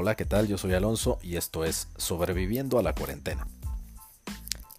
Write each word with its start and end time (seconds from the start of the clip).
Hola, 0.00 0.14
¿qué 0.14 0.24
tal? 0.24 0.46
Yo 0.46 0.58
soy 0.58 0.74
Alonso 0.74 1.18
y 1.22 1.34
esto 1.34 1.64
es 1.64 1.88
Sobreviviendo 1.96 2.78
a 2.78 2.84
la 2.84 2.94
cuarentena. 2.94 3.48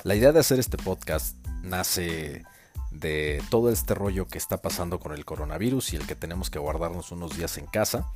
La 0.04 0.16
idea 0.16 0.32
de 0.32 0.40
hacer 0.40 0.60
este 0.60 0.78
podcast 0.78 1.36
nace 1.62 2.46
de 2.92 3.44
todo 3.50 3.70
este 3.70 3.96
rollo 3.96 4.30
que 4.30 4.38
está 4.38 4.62
pasando 4.62 4.98
con 4.98 5.12
el 5.12 5.26
coronavirus 5.26 5.92
y 5.92 5.98
el 5.98 6.08
que 6.08 6.16
tenemos 6.16 6.50
que 6.50 6.58
guardarnos 6.58 7.12
unos 7.12 7.36
días 7.36 7.58
en 7.58 7.66
casa. 7.66 8.10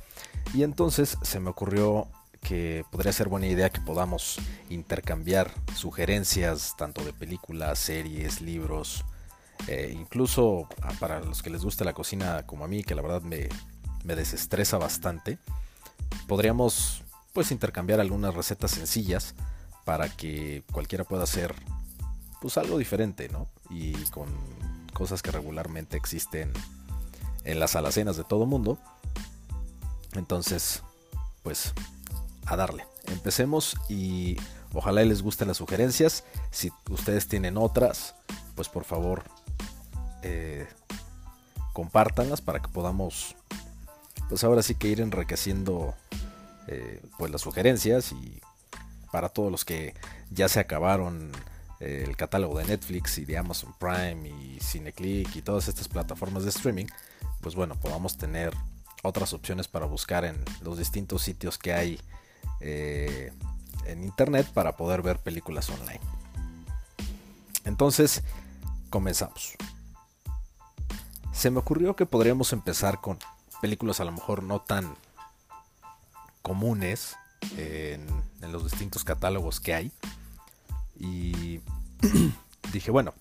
Y 0.54 0.62
entonces 0.62 1.18
se 1.20 1.40
me 1.40 1.50
ocurrió 1.50 2.08
que 2.40 2.86
podría 2.90 3.12
ser 3.12 3.28
buena 3.28 3.48
idea 3.48 3.68
que 3.68 3.82
podamos 3.82 4.38
intercambiar 4.70 5.52
sugerencias 5.76 6.74
tanto 6.78 7.04
de 7.04 7.12
películas, 7.12 7.78
series, 7.80 8.40
libros, 8.40 9.04
eh, 9.68 9.94
incluso 9.94 10.68
ah, 10.80 10.94
para 10.98 11.20
los 11.20 11.42
que 11.42 11.50
les 11.50 11.64
guste 11.64 11.84
la 11.84 11.92
cocina 11.92 12.46
como 12.46 12.64
a 12.64 12.68
mí, 12.68 12.82
que 12.82 12.94
la 12.94 13.02
verdad 13.02 13.20
me, 13.20 13.50
me 14.04 14.16
desestresa 14.16 14.78
bastante, 14.78 15.38
podríamos 16.26 17.02
pues 17.32 17.50
intercambiar 17.50 18.00
algunas 18.00 18.34
recetas 18.34 18.70
sencillas 18.70 19.34
para 19.84 20.08
que 20.08 20.62
cualquiera 20.72 21.04
pueda 21.04 21.24
hacer 21.24 21.54
pues 22.40 22.58
algo 22.58 22.78
diferente, 22.78 23.28
¿no? 23.28 23.48
Y 23.70 23.92
con 24.10 24.28
cosas 24.92 25.22
que 25.22 25.30
regularmente 25.30 25.96
existen 25.96 26.52
en 27.44 27.60
las 27.60 27.76
alacenas 27.76 28.16
de 28.16 28.24
todo 28.24 28.46
mundo. 28.46 28.78
Entonces, 30.12 30.82
pues 31.42 31.72
a 32.46 32.56
darle. 32.56 32.86
Empecemos 33.06 33.76
y 33.88 34.36
ojalá 34.72 35.02
les 35.04 35.22
gusten 35.22 35.48
las 35.48 35.58
sugerencias. 35.58 36.24
Si 36.50 36.72
ustedes 36.90 37.28
tienen 37.28 37.56
otras, 37.56 38.14
pues 38.54 38.68
por 38.68 38.84
favor 38.84 39.24
eh, 40.22 40.66
compártanlas 41.72 42.40
para 42.40 42.60
que 42.60 42.68
podamos, 42.68 43.36
pues 44.28 44.44
ahora 44.44 44.62
sí 44.62 44.74
que 44.74 44.88
ir 44.88 45.00
enriqueciendo 45.00 45.94
eh, 46.68 47.02
pues 47.18 47.30
las 47.30 47.40
sugerencias 47.40 48.12
y 48.12 48.40
para 49.12 49.28
todos 49.28 49.50
los 49.50 49.64
que 49.64 49.94
ya 50.30 50.48
se 50.48 50.60
acabaron 50.60 51.30
eh, 51.80 52.04
el 52.06 52.16
catálogo 52.16 52.58
de 52.58 52.64
Netflix 52.64 53.18
y 53.18 53.24
de 53.24 53.38
Amazon 53.38 53.74
Prime 53.78 54.28
y 54.28 54.58
Cineclick 54.60 55.36
y 55.36 55.42
todas 55.42 55.68
estas 55.68 55.88
plataformas 55.88 56.44
de 56.44 56.50
streaming, 56.50 56.86
pues 57.40 57.54
bueno, 57.54 57.74
podamos 57.76 58.16
tener 58.16 58.52
otras 59.02 59.32
opciones 59.32 59.68
para 59.68 59.86
buscar 59.86 60.24
en 60.24 60.42
los 60.62 60.78
distintos 60.78 61.22
sitios 61.22 61.58
que 61.58 61.74
hay 61.74 62.00
eh, 62.60 63.32
en 63.86 64.02
internet 64.02 64.46
para 64.52 64.76
poder 64.76 65.02
ver 65.02 65.18
películas 65.18 65.68
online. 65.68 66.00
Entonces, 67.64 68.22
comenzamos. 68.90 69.54
Se 71.32 71.50
me 71.50 71.58
ocurrió 71.58 71.96
que 71.96 72.06
podríamos 72.06 72.52
empezar 72.52 73.00
con 73.00 73.18
películas 73.60 74.00
a 74.00 74.04
lo 74.04 74.12
mejor 74.12 74.42
no 74.42 74.60
tan 74.60 74.96
comunes 76.44 77.16
en, 77.56 78.06
los 78.52 78.70
distintos 78.70 79.02
catálogos 79.02 79.58
que 79.58 79.74
hay. 79.74 79.92
Y 81.00 81.60
dije, 82.72 82.90
bueno, 82.90 83.14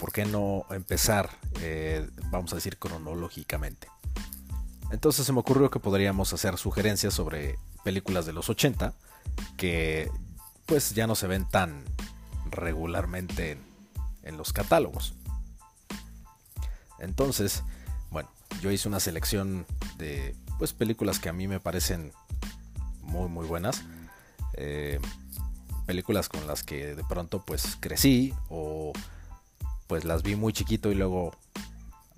¿por 0.00 0.10
qué 0.10 0.24
no 0.24 0.64
empezar, 0.70 1.30
eh, 1.60 2.08
vamos 2.30 2.52
a 2.52 2.56
decir, 2.56 2.78
cronológicamente? 2.78 3.88
Entonces 4.90 5.26
se 5.26 5.32
me 5.32 5.40
ocurrió 5.40 5.70
que 5.70 5.78
podríamos 5.78 6.32
hacer 6.32 6.56
sugerencias 6.56 7.12
sobre 7.12 7.58
películas 7.84 8.24
de 8.24 8.32
los 8.32 8.48
80 8.48 8.94
que 9.58 10.10
pues 10.66 10.94
ya 10.94 11.06
no 11.06 11.14
se 11.14 11.26
ven 11.26 11.46
tan 11.46 11.84
regularmente 12.50 13.58
en, 14.22 14.36
los 14.38 14.54
catálogos. 14.54 15.14
Entonces, 16.98 17.62
bueno, 18.10 18.30
yo 18.62 18.70
hice 18.70 18.88
una 18.88 19.00
selección 19.00 19.66
de 19.98 20.34
pues 20.58 20.72
películas 20.72 21.18
que 21.18 21.28
a 21.28 21.32
mí 21.32 21.48
me 21.48 21.60
parecen 21.60 22.12
muy 23.02 23.28
muy 23.28 23.46
buenas. 23.46 23.82
Eh, 24.54 25.00
películas 25.86 26.28
con 26.28 26.46
las 26.46 26.62
que 26.62 26.94
de 26.94 27.04
pronto 27.04 27.44
pues 27.44 27.76
crecí 27.80 28.34
o 28.48 28.92
pues 29.86 30.04
las 30.04 30.22
vi 30.22 30.36
muy 30.36 30.52
chiquito 30.52 30.90
y 30.90 30.94
luego 30.94 31.32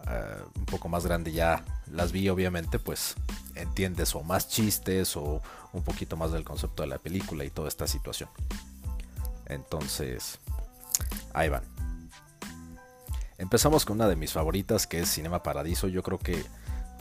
eh, 0.06 0.38
un 0.54 0.66
poco 0.66 0.88
más 0.88 1.04
grande 1.04 1.32
ya 1.32 1.64
las 1.90 2.12
vi 2.12 2.28
obviamente 2.28 2.78
pues 2.78 3.16
entiendes 3.56 4.14
o 4.14 4.22
más 4.22 4.48
chistes 4.48 5.16
o 5.16 5.42
un 5.72 5.82
poquito 5.82 6.16
más 6.16 6.32
del 6.32 6.44
concepto 6.44 6.82
de 6.82 6.88
la 6.88 6.98
película 6.98 7.44
y 7.44 7.50
toda 7.50 7.68
esta 7.68 7.86
situación. 7.86 8.28
Entonces, 9.46 10.38
ahí 11.32 11.48
van. 11.48 11.62
Empezamos 13.38 13.84
con 13.84 13.96
una 13.96 14.08
de 14.08 14.16
mis 14.16 14.32
favoritas 14.32 14.86
que 14.86 15.00
es 15.00 15.10
Cinema 15.10 15.42
Paradiso. 15.42 15.88
Yo 15.88 16.02
creo 16.02 16.18
que 16.18 16.44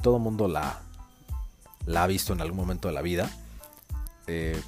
todo 0.02 0.20
mundo 0.20 0.48
la, 0.48 0.82
la 1.86 2.04
ha 2.04 2.08
visto 2.08 2.34
en 2.34 2.42
algún 2.42 2.58
momento 2.58 2.88
de 2.88 2.94
la 2.94 3.02
vida. 3.02 3.30
Eh, 4.28 4.62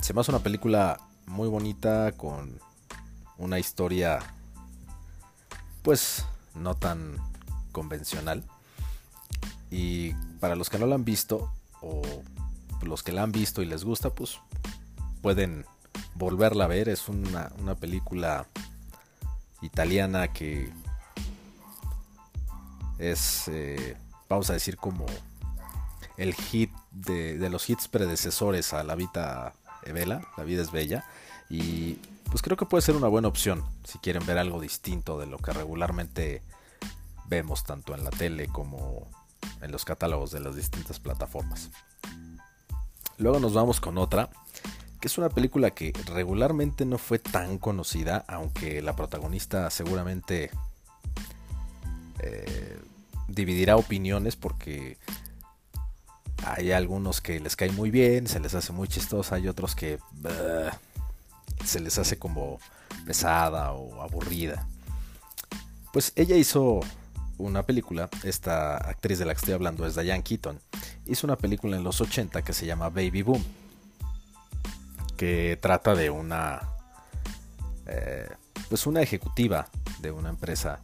se 0.00 0.14
me 0.14 0.20
hace 0.20 0.30
una 0.30 0.42
película 0.42 1.00
muy 1.26 1.48
bonita 1.48 2.12
con 2.12 2.58
una 3.38 3.58
historia 3.58 4.20
pues 5.82 6.24
no 6.54 6.74
tan 6.74 7.16
convencional. 7.72 8.44
Y 9.70 10.14
para 10.40 10.56
los 10.56 10.68
que 10.68 10.78
no 10.78 10.86
la 10.86 10.96
han 10.96 11.04
visto, 11.04 11.52
o 11.80 12.02
los 12.82 13.02
que 13.02 13.12
la 13.12 13.22
han 13.22 13.32
visto 13.32 13.62
y 13.62 13.66
les 13.66 13.84
gusta, 13.84 14.10
pues 14.10 14.38
pueden 15.22 15.64
volverla 16.14 16.64
a 16.64 16.68
ver. 16.68 16.88
Es 16.88 17.08
una, 17.08 17.50
película 17.78 18.46
italiana 19.62 20.32
que 20.32 20.72
es, 22.98 23.48
eh, 23.48 23.96
vamos 24.28 24.50
a 24.50 24.54
decir, 24.54 24.76
como 24.76 25.06
el 26.16 26.34
hit 26.34 26.70
de, 26.90 27.48
los 27.50 27.68
hits 27.68 27.88
predecesores 27.88 28.72
a 28.72 28.84
La 28.84 28.94
Vita 28.94 29.54
Evela, 29.84 30.22
La 30.36 30.44
Vida 30.44 30.62
es 30.62 30.70
Bella. 30.70 31.04
Y 31.48 31.94
pues 32.30 32.42
creo 32.42 32.56
que 32.56 32.66
puede 32.66 32.82
ser 32.82 32.96
una 32.96 33.08
buena 33.08 33.28
opción 33.28 33.64
si 33.84 33.98
quieren 33.98 34.24
ver 34.26 34.38
algo 34.38 34.60
distinto 34.60 35.18
de 35.18 35.26
lo 35.26 35.38
que 35.38 35.52
regularmente 35.52 36.42
vemos 37.26 37.64
tanto 37.64 37.94
en 37.94 38.04
la 38.04 38.10
tele 38.10 38.48
como 38.48 39.08
en 39.60 39.72
los 39.72 39.84
catálogos 39.84 40.30
de 40.30 40.40
las 40.40 40.56
distintas 40.56 41.00
plataformas. 41.00 41.70
Luego 43.18 43.38
nos 43.38 43.52
vamos 43.52 43.80
con 43.80 43.98
otra, 43.98 44.30
que 45.00 45.08
es 45.08 45.18
una 45.18 45.28
película 45.28 45.70
que 45.70 45.92
regularmente 46.06 46.84
no 46.84 46.98
fue 46.98 47.18
tan 47.18 47.58
conocida, 47.58 48.24
aunque 48.28 48.80
la 48.82 48.96
protagonista 48.96 49.70
seguramente 49.70 50.50
eh, 52.20 52.78
dividirá 53.28 53.76
opiniones 53.76 54.36
porque 54.36 54.98
hay 56.44 56.72
algunos 56.72 57.20
que 57.20 57.40
les 57.40 57.56
cae 57.56 57.70
muy 57.72 57.90
bien, 57.90 58.26
se 58.26 58.40
les 58.40 58.54
hace 58.54 58.72
muy 58.72 58.88
chistosa, 58.88 59.36
hay 59.36 59.48
otros 59.48 59.74
que 59.74 59.98
se 61.64 61.80
les 61.80 61.98
hace 61.98 62.18
como 62.18 62.58
pesada 63.06 63.72
o 63.72 64.02
aburrida. 64.02 64.66
Pues 65.92 66.12
ella 66.16 66.36
hizo 66.36 66.80
una 67.38 67.64
película, 67.64 68.08
esta 68.22 68.76
actriz 68.76 69.18
de 69.18 69.24
la 69.24 69.34
que 69.34 69.38
estoy 69.38 69.54
hablando 69.54 69.86
es 69.86 69.96
Diane 69.96 70.22
Keaton, 70.22 70.60
hizo 71.06 71.26
una 71.26 71.36
película 71.36 71.76
en 71.76 71.84
los 71.84 72.00
80 72.00 72.42
que 72.42 72.52
se 72.52 72.66
llama 72.66 72.90
Baby 72.90 73.22
Boom, 73.22 73.44
que 75.16 75.58
trata 75.60 75.94
de 75.94 76.10
una, 76.10 76.60
eh, 77.86 78.28
pues 78.68 78.86
una 78.86 79.02
ejecutiva 79.02 79.68
de 80.00 80.10
una 80.10 80.30
empresa 80.30 80.80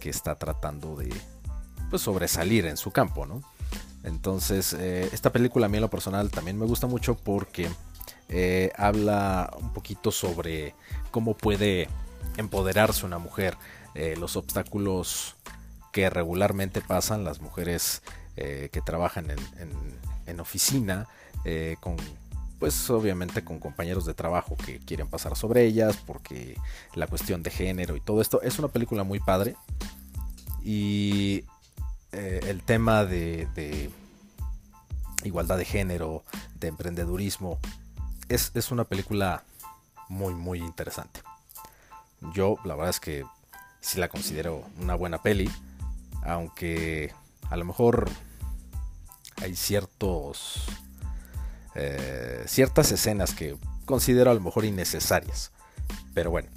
que 0.00 0.10
está 0.10 0.36
tratando 0.36 0.96
de 0.96 1.12
pues 1.90 2.02
sobresalir 2.02 2.66
en 2.66 2.76
su 2.76 2.90
campo, 2.90 3.26
¿no? 3.26 3.42
Entonces, 4.04 4.74
eh, 4.74 5.08
esta 5.12 5.32
película 5.32 5.66
a 5.66 5.68
mí 5.68 5.78
en 5.78 5.82
lo 5.82 5.90
personal 5.90 6.30
también 6.30 6.58
me 6.58 6.66
gusta 6.66 6.86
mucho 6.86 7.16
porque 7.16 7.68
eh, 8.28 8.70
habla 8.76 9.52
un 9.60 9.72
poquito 9.72 10.12
sobre 10.12 10.74
cómo 11.10 11.34
puede 11.34 11.88
empoderarse 12.36 13.06
una 13.06 13.18
mujer, 13.18 13.56
los 14.18 14.34
obstáculos 14.34 15.36
que 15.94 16.10
regularmente 16.10 16.80
pasan 16.80 17.22
las 17.22 17.40
mujeres 17.40 18.02
eh, 18.36 18.68
que 18.72 18.80
trabajan 18.80 19.28
en, 20.26 20.40
oficina, 20.40 21.06
eh, 21.44 21.76
con 21.78 21.94
pues 22.58 22.90
obviamente 22.90 23.44
con 23.44 23.60
compañeros 23.60 24.04
de 24.04 24.12
trabajo 24.12 24.56
que 24.56 24.80
quieren 24.80 25.06
pasar 25.06 25.36
sobre 25.36 25.64
ellas, 25.64 25.96
porque 26.04 26.56
la 26.96 27.06
cuestión 27.06 27.44
de 27.44 27.50
género 27.50 27.94
y 27.94 28.00
todo 28.00 28.20
esto 28.20 28.42
es 28.42 28.58
una 28.58 28.66
película 28.66 29.04
muy 29.04 29.20
padre. 29.20 29.54
Y 30.64 31.44
eh, 32.14 32.40
el 32.48 32.62
tema 32.62 33.04
de, 33.04 33.90
igualdad 35.24 35.58
de 35.58 35.64
género, 35.64 36.24
de 36.58 36.68
emprendedurismo, 36.68 37.58
es, 38.28 38.52
es 38.54 38.70
una 38.70 38.84
película 38.84 39.44
muy, 40.08 40.34
muy 40.34 40.60
interesante. 40.60 41.20
Yo 42.32 42.56
la 42.64 42.74
verdad 42.74 42.90
es 42.90 43.00
que 43.00 43.24
sí 43.80 43.98
la 43.98 44.08
considero 44.08 44.64
una 44.80 44.94
buena 44.94 45.18
peli 45.18 45.50
aunque 46.24 47.12
a 47.50 47.56
lo 47.56 47.64
mejor 47.64 48.08
hay 49.42 49.54
ciertos 49.54 50.62
eh, 51.74 52.44
ciertas 52.46 52.90
escenas 52.92 53.34
que 53.34 53.56
considero 53.84 54.30
a 54.30 54.34
lo 54.34 54.40
mejor 54.40 54.64
innecesarias 54.64 55.52
pero 56.14 56.30
bueno 56.30 56.48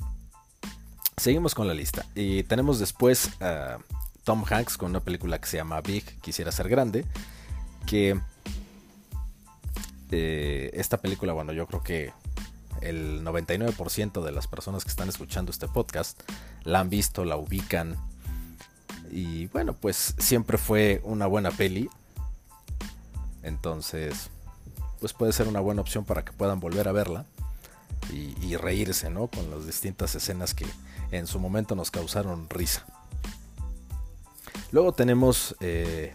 seguimos 1.18 1.54
con 1.54 1.68
la 1.68 1.74
lista 1.74 2.06
y 2.16 2.44
tenemos 2.44 2.80
después 2.80 3.30
a 3.42 3.80
Tom 4.28 4.44
Hanks 4.44 4.78
con 4.78 4.90
una 4.90 5.00
película 5.00 5.40
que 5.40 5.48
se 5.48 5.56
llama 5.56 5.80
Big 5.80 6.04
quisiera 6.20 6.52
ser 6.52 6.68
grande 6.68 7.06
que 7.86 8.20
Eh, 10.12 10.70
esta 10.74 10.98
película, 10.98 11.32
bueno, 11.32 11.54
yo 11.54 11.66
creo 11.68 11.82
que 11.82 12.14
el 12.82 13.24
99% 13.24 14.24
de 14.24 14.32
las 14.34 14.48
personas 14.48 14.84
que 14.84 14.90
están 14.90 15.08
escuchando 15.10 15.52
este 15.52 15.68
podcast 15.68 16.22
la 16.64 16.80
han 16.82 16.90
visto, 16.90 17.26
la 17.26 17.38
ubican. 17.38 17.98
Y 19.12 19.48
bueno, 19.48 19.74
pues 19.74 20.16
siempre 20.18 20.58
fue 20.58 21.02
una 21.04 21.28
buena 21.28 21.52
peli. 21.52 21.90
Entonces, 23.44 24.30
pues 25.00 25.14
puede 25.14 25.34
ser 25.34 25.48
una 25.48 25.60
buena 25.60 25.82
opción 25.82 26.06
para 26.06 26.24
que 26.24 26.32
puedan 26.32 26.60
volver 26.62 26.88
a 26.88 26.94
verla 26.94 27.26
y, 28.12 28.56
reírse, 28.56 29.10
¿no? 29.10 29.28
Con 29.28 29.50
las 29.52 29.66
distintas 29.66 30.16
escenas 30.16 30.54
que 30.54 30.66
en 31.12 31.28
su 31.28 31.40
momento 31.40 31.76
nos 31.76 31.92
causaron 31.92 32.50
risa. 32.50 32.86
Luego 34.72 34.92
tenemos 34.92 35.56
eh, 35.60 36.14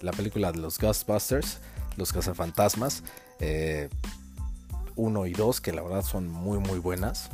la 0.00 0.12
película 0.12 0.52
de 0.52 0.58
los 0.58 0.78
Ghostbusters, 0.78 1.58
los 1.96 2.12
cazafantasmas. 2.12 3.02
Eh, 3.40 3.88
1 4.96 5.26
y 5.26 5.32
2, 5.32 5.60
que 5.60 5.72
la 5.72 5.82
verdad 5.82 6.02
son 6.02 6.28
muy 6.28 6.58
muy 6.58 6.78
buenas. 6.78 7.30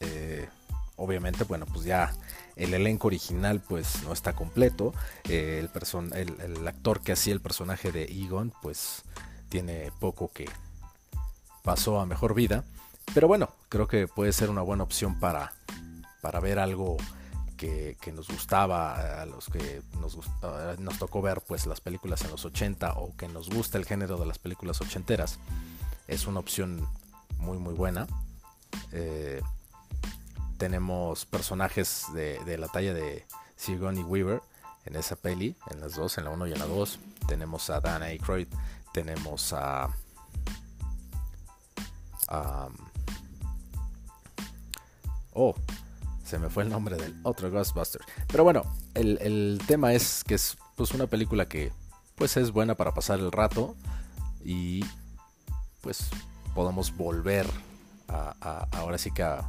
Eh, 0.00 0.48
obviamente, 0.96 1.44
bueno, 1.44 1.66
pues 1.66 1.84
ya 1.84 2.12
el 2.56 2.74
elenco 2.74 3.08
original 3.08 3.60
pues 3.60 4.02
no 4.04 4.12
está 4.12 4.34
completo. 4.34 4.92
Eh, 5.28 5.66
el, 6.14 6.40
el, 6.40 6.68
actor 6.68 7.00
que 7.00 7.12
hacía 7.12 7.32
el 7.32 7.40
personaje 7.40 7.92
de 7.92 8.04
Egon 8.04 8.52
pues 8.62 9.02
tiene 9.48 9.90
poco 10.00 10.30
que 10.32 10.48
pasó 11.62 12.00
a 12.00 12.06
mejor 12.06 12.34
vida. 12.34 12.64
Pero 13.14 13.26
bueno, 13.26 13.48
creo 13.68 13.88
que 13.88 14.06
puede 14.06 14.32
ser 14.32 14.50
una 14.50 14.62
buena 14.62 14.84
opción 14.84 15.18
para, 15.18 15.52
para 16.20 16.40
ver 16.40 16.58
algo 16.58 16.96
que, 17.62 18.12
nos 18.12 18.28
gustaba, 18.28 19.22
a 19.22 19.26
los 19.26 19.46
que 19.48 19.82
nos, 20.00 20.18
nos 20.78 20.98
tocó 20.98 21.22
ver 21.22 21.42
pues 21.46 21.66
las 21.66 21.80
películas 21.80 22.22
en 22.22 22.30
los 22.30 22.44
80 22.44 22.94
o 22.94 23.16
que 23.16 23.28
nos 23.28 23.50
gusta 23.50 23.78
el 23.78 23.84
género 23.84 24.16
de 24.16 24.26
las 24.26 24.38
películas 24.38 24.80
ochenteras 24.80 25.38
es 26.08 26.26
una 26.26 26.40
opción 26.40 26.88
muy 27.38 27.58
muy 27.58 27.74
buena. 27.74 28.06
Eh, 28.90 29.40
tenemos 30.58 31.24
personajes 31.24 32.06
de, 32.14 32.58
la 32.58 32.68
talla 32.68 32.94
de 32.94 33.26
Sigourney 33.56 34.02
Weaver 34.02 34.42
en 34.84 34.96
esa 34.96 35.16
peli, 35.16 35.56
en 35.70 35.80
las 35.80 35.94
dos, 35.94 36.18
en 36.18 36.24
la 36.24 36.30
1 36.30 36.48
y 36.48 36.52
en 36.52 36.58
la 36.58 36.66
2. 36.66 36.98
Tenemos 37.28 37.70
a 37.70 37.80
Dan 37.80 38.02
Aykroyd, 38.02 38.48
tenemos 38.92 39.52
a, 39.52 39.88
oh, 45.32 45.54
se 46.32 46.38
me 46.38 46.48
fue 46.48 46.62
el 46.62 46.70
nombre 46.70 46.96
del 46.96 47.14
otro 47.24 47.50
Ghostbuster. 47.50 48.00
Pero 48.26 48.42
bueno, 48.42 48.62
el, 48.94 49.18
el, 49.20 49.60
tema 49.66 49.92
es 49.92 50.24
que 50.24 50.32
es 50.32 50.56
pues 50.76 50.92
una 50.92 51.06
película 51.06 51.46
que 51.46 51.72
pues 52.14 52.38
es 52.38 52.52
buena 52.52 52.74
para 52.74 52.94
pasar 52.94 53.18
el 53.18 53.30
rato 53.30 53.76
y 54.42 54.82
pues 55.82 56.08
podamos 56.54 56.96
volver 56.96 57.46
a, 58.08 58.66
ahora 58.72 58.96
sí 58.96 59.10
que 59.10 59.22
a, 59.22 59.44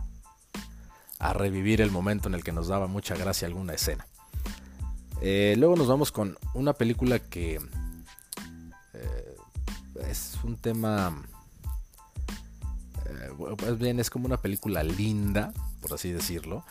revivir 1.33 1.79
el 1.79 1.89
momento 1.89 2.27
en 2.27 2.35
el 2.35 2.43
que 2.43 2.51
nos 2.51 2.67
daba 2.67 2.87
mucha 2.87 3.15
gracia 3.15 3.47
alguna 3.47 3.75
escena. 3.75 4.05
Eh, 5.21 5.55
luego 5.57 5.77
nos 5.77 5.87
vamos 5.87 6.11
con 6.11 6.37
una 6.53 6.73
película 6.73 7.17
que 7.17 7.61
eh, 8.93 9.35
es 10.09 10.37
un 10.43 10.57
tema, 10.57 11.23
eh, 13.05 13.75
bien 13.79 14.01
es 14.01 14.09
como 14.09 14.25
una 14.25 14.35
película 14.35 14.83
linda, 14.83 15.53
por 15.83 15.93
así 15.93 16.11
decirlo. 16.11 16.65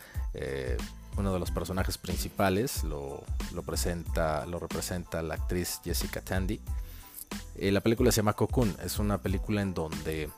uno 1.17 1.33
de 1.33 1.39
los 1.39 1.51
personajes 1.51 1.99
principales 1.99 2.83
lo, 2.85 3.23
lo, 3.55 3.63
presenta, 3.63 4.45
lo 4.47 4.59
representa 4.59 5.23
la 5.23 5.35
actriz 5.35 5.81
Jessica 5.85 6.21
Tandy. 6.23 6.61
Eh, 7.57 7.71
la 7.71 7.81
película 7.81 8.11
se 8.11 8.17
llama 8.17 8.33
Cocoon, 8.33 8.75
es 8.83 8.99
una 8.99 9.19
película 9.19 9.63
en 9.63 9.75
donde 9.75 10.31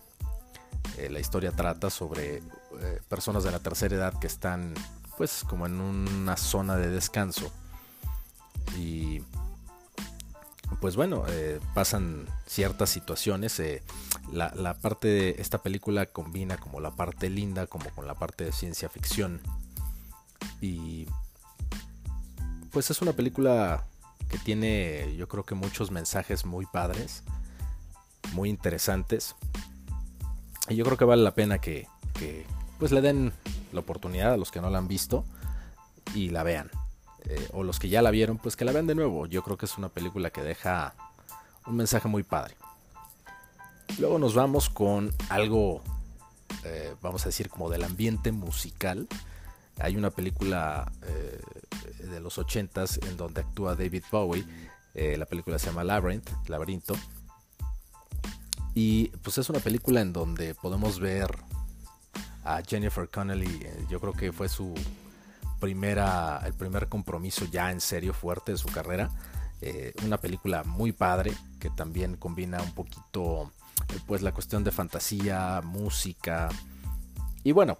eh, 0.99 1.09
la 1.11 1.21
historia 1.21 1.53
trata 1.53 1.91
sobre 1.91 2.37
eh, 2.37 3.00
personas 3.09 3.44
de 3.44 3.53
la 3.53 3.61
tercera 3.61 3.94
edad 3.94 4.19
que 4.19 4.26
están 4.26 4.75
pues 5.17 5.44
como 5.49 5.67
en 5.67 5.81
una 5.81 6.37
zona 6.37 6.76
de 6.76 6.91
descanso 6.91 7.53
pues 10.81 10.97
bueno, 10.97 11.25
pasan 11.75 12.26
ciertas 12.47 12.91
situaciones. 12.91 13.61
La, 14.32 14.53
la, 14.55 14.75
parte 14.75 15.09
de 15.09 15.37
esta 15.38 15.62
película 15.62 16.06
combina 16.06 16.56
como 16.56 16.81
la 16.81 16.93
parte 16.93 17.31
linda 17.31 17.67
como 17.67 17.91
con 17.91 18.06
la 18.06 18.15
parte 18.15 18.44
de 18.44 18.53
ciencia 18.53 18.88
ficción. 18.88 19.41
Y 20.61 21.06
pues 22.71 22.91
es 22.91 23.00
una 23.03 23.12
película 23.12 23.85
que 24.29 24.38
tiene 24.38 25.15
yo 25.17 25.29
creo 25.29 25.44
que 25.44 25.55
muchos 25.55 25.91
mensajes 25.91 26.44
muy 26.44 26.67
padres, 26.67 27.23
muy 28.32 28.50
interesantes. 28.50 29.37
Y 30.69 30.76
yo 30.76 30.85
creo 30.85 30.97
que 30.97 31.05
vale 31.05 31.23
la 31.23 31.35
pena 31.35 31.61
que, 31.61 31.87
pues 32.79 32.91
le 32.91 33.00
den 33.00 33.32
la 33.73 33.81
oportunidad 33.81 34.32
a 34.32 34.37
los 34.37 34.50
que 34.50 34.61
no 34.61 34.71
la 34.71 34.79
han 34.79 34.88
visto 34.88 35.25
y 36.15 36.31
la 36.31 36.43
vean. 36.43 36.71
Eh, 37.26 37.49
o 37.53 37.62
los 37.62 37.79
que 37.79 37.88
ya 37.88 38.03
la 38.03 38.11
vieron, 38.11 38.38
pues 38.38 38.56
que 38.56 38.65
la 38.65 38.73
vean 38.73 38.87
de 38.87 38.94
nuevo. 38.94 39.26
Yo 39.26 39.43
creo 39.43 39.56
que 39.56 39.67
es 39.67 39.79
una 39.79 39.88
película 39.88 40.31
que 40.31 40.43
deja 40.43 40.94
un 41.67 41.76
mensaje 41.76 42.09
muy 42.09 42.23
padre. 42.23 42.55
Luego 43.99 44.19
nos 44.19 44.35
vamos 44.35 44.69
con 44.69 45.12
algo, 45.31 45.82
eh, 46.65 46.94
vamos 47.00 47.23
a 47.23 47.29
decir, 47.29 47.49
como 47.49 47.71
del 47.71 47.85
ambiente 47.85 48.32
musical. 48.32 49.09
Hay 49.79 49.97
una 49.97 50.11
película 50.11 50.93
eh, 51.03 51.41
de 52.05 52.21
los 52.21 52.38
80s 52.38 53.06
en 53.09 53.17
donde 53.17 53.41
actúa 53.41 53.75
David 53.75 54.05
Bowie. 54.11 54.44
La 54.94 55.26
película 55.26 55.59
se 55.59 55.67
llama 55.67 55.82
Labyrinth, 55.82 56.31
Laberinto. 56.47 56.94
Y 58.75 59.09
pues 59.23 59.38
es 59.38 59.49
una 59.49 59.59
película 59.59 60.00
en 60.00 60.12
donde 60.12 60.55
podemos 60.55 61.00
ver 61.00 61.37
a 62.44 62.62
Jennifer 62.62 63.09
Connelly. 63.09 63.67
Yo 63.91 63.99
creo 63.99 64.12
que 64.12 64.31
fue 64.31 64.49
su 64.49 64.73
primera, 65.64 66.43
el 66.44 66.52
primer 66.52 66.88
compromiso 66.88 67.46
ya 67.46 67.70
en 67.70 67.81
serio 67.81 68.12
fuerte 68.12 68.52
de 68.52 68.58
su 68.58 68.69
carrera. 68.69 69.11
Eh, 69.62 69.94
una 70.05 70.19
película 70.19 70.62
muy 70.62 70.93
padre 70.93 71.32
que 71.58 71.70
también 71.70 72.16
combina 72.16 72.61
un 72.61 72.72
poquito 72.72 73.50
pues 74.06 74.20
la 74.20 74.32
cuestión 74.32 74.62
de 74.62 74.70
fantasía, 74.70 75.62
música 75.64 76.50
y 77.44 77.52
bueno, 77.52 77.78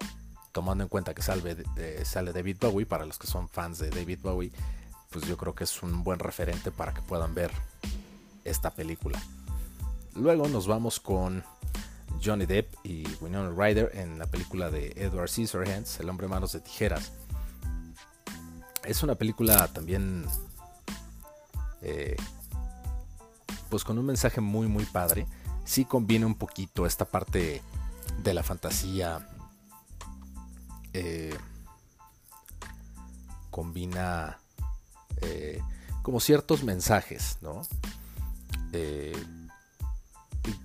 tomando 0.52 0.82
en 0.82 0.88
cuenta 0.88 1.12
que 1.12 1.20
sale, 1.20 1.56
sale 2.04 2.32
David 2.32 2.56
Bowie, 2.60 2.86
para 2.86 3.04
los 3.04 3.19
que 3.19 3.26
son 3.26 3.50
fans 3.50 3.78
de 3.78 3.90
David 3.90 4.20
Bowie, 4.22 4.53
pues 5.10 5.26
yo 5.26 5.36
creo 5.36 5.55
que 5.55 5.64
es 5.64 5.82
un 5.82 6.03
buen 6.05 6.19
referente 6.19 6.70
para 6.70 6.94
que 6.94 7.03
puedan 7.03 7.34
ver 7.34 7.50
esta 8.44 8.70
película. 8.70 9.20
Luego 10.14 10.48
nos 10.48 10.67
vamos 10.67 11.00
con 11.00 11.44
Johnny 12.22 12.46
Depp 12.46 12.74
y 12.82 13.05
Winona 13.20 13.50
Ryder 13.50 13.91
en 13.94 14.19
la 14.19 14.26
película 14.26 14.70
de 14.70 14.93
Edward 14.96 15.29
Scissorhands, 15.29 16.00
El 16.00 16.08
hombre 16.08 16.29
manos 16.29 16.53
de 16.53 16.60
tijeras. 16.60 17.12
Es 18.86 19.03
una 19.03 19.14
película 19.14 19.69
también 19.69 20.26
eh, 21.82 22.17
pues 23.70 23.84
con 23.84 23.98
un 23.98 24.06
mensaje 24.06 24.41
muy 24.41 24.67
muy 24.67 24.84
padre. 24.84 25.26
Sí 25.64 25.84
combina 25.84 26.26
un 26.26 26.34
poquito 26.34 26.86
esta 26.86 27.05
parte 27.05 27.62
de 28.22 28.34
la 28.34 28.43
fantasía 28.43 29.26
eh, 30.93 31.36
combina 33.50 34.38
eh, 35.22 35.60
como 36.03 36.20
ciertos 36.20 36.62
mensajes, 36.64 37.38
¿no? 37.41 37.62
Eh, 38.72 39.17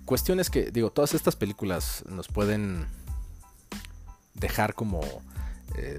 cuestiones 0.04 0.50
que, 0.50 0.70
digo, 0.70 0.90
todas 0.90 1.14
estas 1.14 1.34
películas 1.34 2.04
nos 2.08 2.28
pueden 2.28 2.86
dejar 4.34 4.74
como 4.74 5.00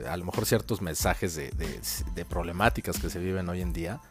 a 0.10 0.18
lo 0.18 0.26
mejor 0.26 0.46
ciertos 0.46 0.82
mensajes 0.82 1.36
de, 1.36 2.26
problemáticas 2.30 3.00
que 3.00 3.10
se 3.10 3.20
viven 3.20 3.50
hoy 3.50 3.62
en 3.62 3.74
día. 3.74 4.02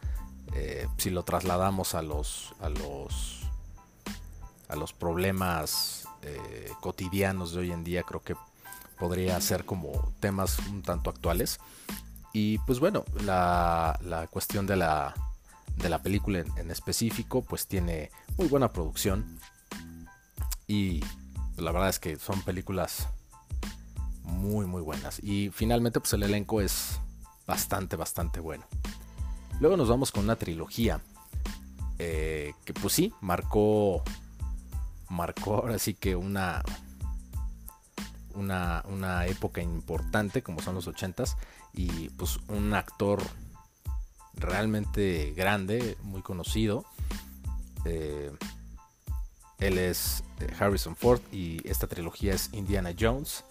si 0.97 1.09
lo 1.09 1.23
trasladamos 1.23 1.95
a 1.95 2.01
los, 2.01 2.53
a 2.59 2.69
los, 2.69 3.41
a 4.67 4.75
los 4.75 4.93
problemas 4.93 6.07
cotidianos 6.81 7.53
de 7.53 7.59
hoy 7.59 7.71
en 7.71 7.83
día, 7.83 8.03
creo 8.03 8.21
que 8.21 8.35
podría 9.01 9.41
ser 9.41 9.65
como 9.65 10.13
temas 10.19 10.59
un 10.69 10.83
tanto 10.83 11.09
actuales. 11.09 11.59
Y 12.33 12.59
pues 12.59 12.79
bueno, 12.79 13.03
la, 13.25 13.97
cuestión 14.29 14.67
de 14.67 14.75
la, 14.75 15.15
de 15.77 15.89
la 15.89 16.03
película 16.03 16.39
en, 16.39 16.69
específico 16.69 17.41
pues 17.41 17.65
tiene 17.65 18.11
muy 18.37 18.47
buena 18.47 18.69
producción. 18.69 19.39
Y 20.67 21.03
la 21.57 21.71
verdad 21.71 21.89
es 21.89 21.99
que 21.99 22.17
son 22.17 22.41
películas 22.43 23.07
muy 24.31 24.65
muy 24.65 24.81
buenas. 24.81 25.19
Y 25.23 25.49
finalmente 25.51 25.99
pues 25.99 26.13
el 26.13 26.23
elenco 26.23 26.61
es 26.61 26.99
bastante 27.45 27.95
bastante 27.95 28.39
bueno. 28.39 28.65
Luego 29.59 29.77
nos 29.77 29.89
vamos 29.89 30.11
con 30.11 30.23
una 30.23 30.35
trilogía. 30.35 31.01
Eh, 31.99 32.53
que 32.65 32.73
pues 32.73 32.93
sí, 32.93 33.13
marcó. 33.21 34.03
Marcó 35.09 35.57
ahora 35.57 35.77
sí 35.77 35.93
que 35.93 36.15
una, 36.15 36.63
una, 38.33 39.25
época 39.27 39.61
importante 39.61 40.41
como 40.41 40.61
son 40.61 40.75
los 40.75 40.87
80s 40.87 41.35
y 41.73 42.09
pues 42.11 42.39
un 42.47 42.73
actor 42.73 43.21
realmente 44.33 45.33
grande, 45.35 45.97
muy 46.03 46.21
conocido. 46.21 46.85
Eh, 47.85 48.31
él 49.59 49.77
es 49.77 50.23
eh, 50.39 50.51
Harrison 50.59 50.95
Ford 50.95 51.21
y 51.31 51.67
esta 51.67 51.87
trilogía 51.87 52.33
es 52.33 52.49
Indiana 52.53 52.93
Jones, 52.99 53.43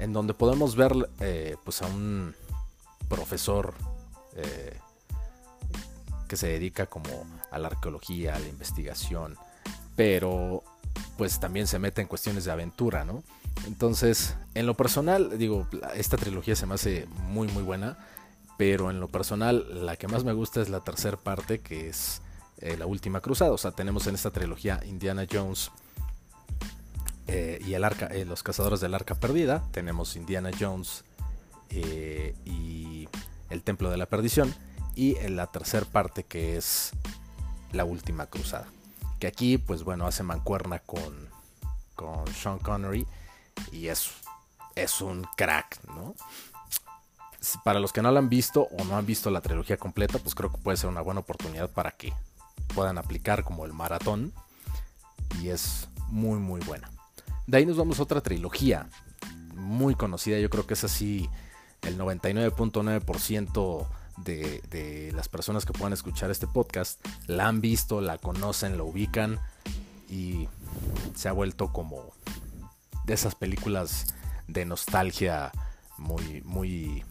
en 0.00 0.12
donde 0.12 0.34
podemos 0.34 0.76
ver 0.76 0.92
eh, 1.20 1.56
pues 1.64 1.82
a 1.82 1.86
un 1.86 2.34
profesor 3.08 3.74
eh, 4.36 4.78
que 6.28 6.36
se 6.36 6.48
dedica 6.48 6.86
como 6.86 7.08
a 7.50 7.58
la 7.58 7.68
arqueología, 7.68 8.34
a 8.34 8.38
la 8.38 8.48
investigación, 8.48 9.36
pero 9.96 10.62
pues 11.16 11.38
también 11.40 11.66
se 11.66 11.78
mete 11.78 12.00
en 12.00 12.08
cuestiones 12.08 12.44
de 12.44 12.52
aventura, 12.52 13.04
¿no? 13.04 13.22
Entonces, 13.66 14.36
en 14.54 14.66
lo 14.66 14.74
personal, 14.74 15.36
digo, 15.38 15.66
esta 15.94 16.16
trilogía 16.16 16.56
se 16.56 16.66
me 16.66 16.74
hace 16.74 17.06
muy 17.28 17.48
muy 17.48 17.62
buena, 17.62 17.98
pero 18.56 18.90
en 18.90 19.00
lo 19.00 19.08
personal 19.08 19.84
la 19.84 19.96
que 19.96 20.08
más 20.08 20.24
me 20.24 20.32
gusta 20.32 20.62
es 20.62 20.68
la 20.68 20.80
tercera 20.80 21.16
parte, 21.16 21.58
que 21.58 21.88
es 21.88 22.22
eh, 22.58 22.76
la 22.78 22.86
última 22.86 23.20
cruzada. 23.20 23.52
O 23.52 23.58
sea, 23.58 23.72
tenemos 23.72 24.06
en 24.06 24.14
esta 24.14 24.30
trilogía 24.30 24.80
Indiana 24.86 25.26
Jones 25.30 25.70
eh, 27.32 27.60
y 27.64 27.74
el 27.74 27.84
arca, 27.84 28.06
eh, 28.06 28.24
los 28.24 28.42
cazadores 28.42 28.80
del 28.80 28.92
arca 28.92 29.14
perdida. 29.14 29.62
Tenemos 29.70 30.16
Indiana 30.16 30.50
Jones 30.58 31.04
y 31.70 33.08
el 33.50 33.62
templo 33.62 33.88
de 33.90 33.96
la 33.96 34.06
perdición. 34.06 34.52
Y 34.96 35.16
en 35.18 35.36
la 35.36 35.46
tercera 35.46 35.86
parte 35.86 36.24
que 36.24 36.56
es 36.56 36.90
la 37.72 37.84
última 37.84 38.26
cruzada. 38.26 38.66
Que 39.20 39.28
aquí, 39.28 39.58
pues 39.58 39.84
bueno, 39.84 40.06
hace 40.06 40.22
mancuerna 40.22 40.80
con, 40.80 41.28
con 41.94 42.26
Sean 42.34 42.58
Connery. 42.58 43.06
Y 43.70 43.88
es, 43.88 44.10
es 44.74 45.00
un 45.00 45.26
crack, 45.36 45.80
¿no? 45.86 46.14
Para 47.64 47.78
los 47.78 47.92
que 47.92 48.02
no 48.02 48.10
la 48.10 48.18
han 48.18 48.28
visto 48.28 48.62
o 48.62 48.84
no 48.84 48.96
han 48.96 49.06
visto 49.06 49.30
la 49.30 49.40
trilogía 49.40 49.76
completa, 49.76 50.18
pues 50.18 50.34
creo 50.34 50.50
que 50.50 50.58
puede 50.58 50.76
ser 50.76 50.90
una 50.90 51.00
buena 51.00 51.20
oportunidad 51.20 51.70
para 51.70 51.92
que 51.92 52.12
puedan 52.74 52.98
aplicar 52.98 53.44
como 53.44 53.64
el 53.64 53.72
maratón. 53.72 54.32
Y 55.40 55.48
es 55.48 55.88
muy 56.08 56.38
muy 56.38 56.60
buena. 56.60 56.90
De 57.50 57.58
ahí 57.58 57.66
nos 57.66 57.76
vamos 57.76 57.98
a 57.98 58.04
otra 58.04 58.20
trilogía 58.20 58.88
muy 59.56 59.96
conocida. 59.96 60.38
Yo 60.38 60.48
creo 60.50 60.68
que 60.68 60.74
es 60.74 60.84
así 60.84 61.28
el 61.82 61.98
99.9% 61.98 63.88
de, 64.18 64.62
de 64.70 65.10
las 65.16 65.28
personas 65.28 65.66
que 65.66 65.72
puedan 65.72 65.92
escuchar 65.92 66.30
este 66.30 66.46
podcast 66.46 67.04
la 67.26 67.48
han 67.48 67.60
visto, 67.60 68.00
la 68.00 68.18
conocen, 68.18 68.76
la 68.76 68.84
ubican 68.84 69.40
y 70.08 70.46
se 71.16 71.28
ha 71.28 71.32
vuelto 71.32 71.72
como 71.72 72.12
de 73.04 73.14
esas 73.14 73.34
películas 73.34 74.14
de 74.46 74.64
nostalgia 74.64 75.50
muy, 75.98 76.42
muy 76.42 77.02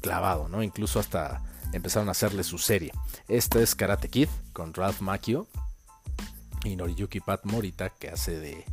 clavado, 0.00 0.48
¿no? 0.48 0.62
Incluso 0.62 0.98
hasta 0.98 1.42
empezaron 1.74 2.08
a 2.08 2.12
hacerle 2.12 2.42
su 2.42 2.56
serie. 2.56 2.92
Esta 3.28 3.60
es 3.60 3.74
Karate 3.74 4.08
Kid 4.08 4.30
con 4.54 4.72
Ralph 4.72 5.02
Macchio 5.02 5.46
y 6.64 6.74
Noriyuki 6.74 7.20
Pat 7.20 7.44
Morita 7.44 7.90
que 7.90 8.08
hace 8.08 8.38
de 8.40 8.64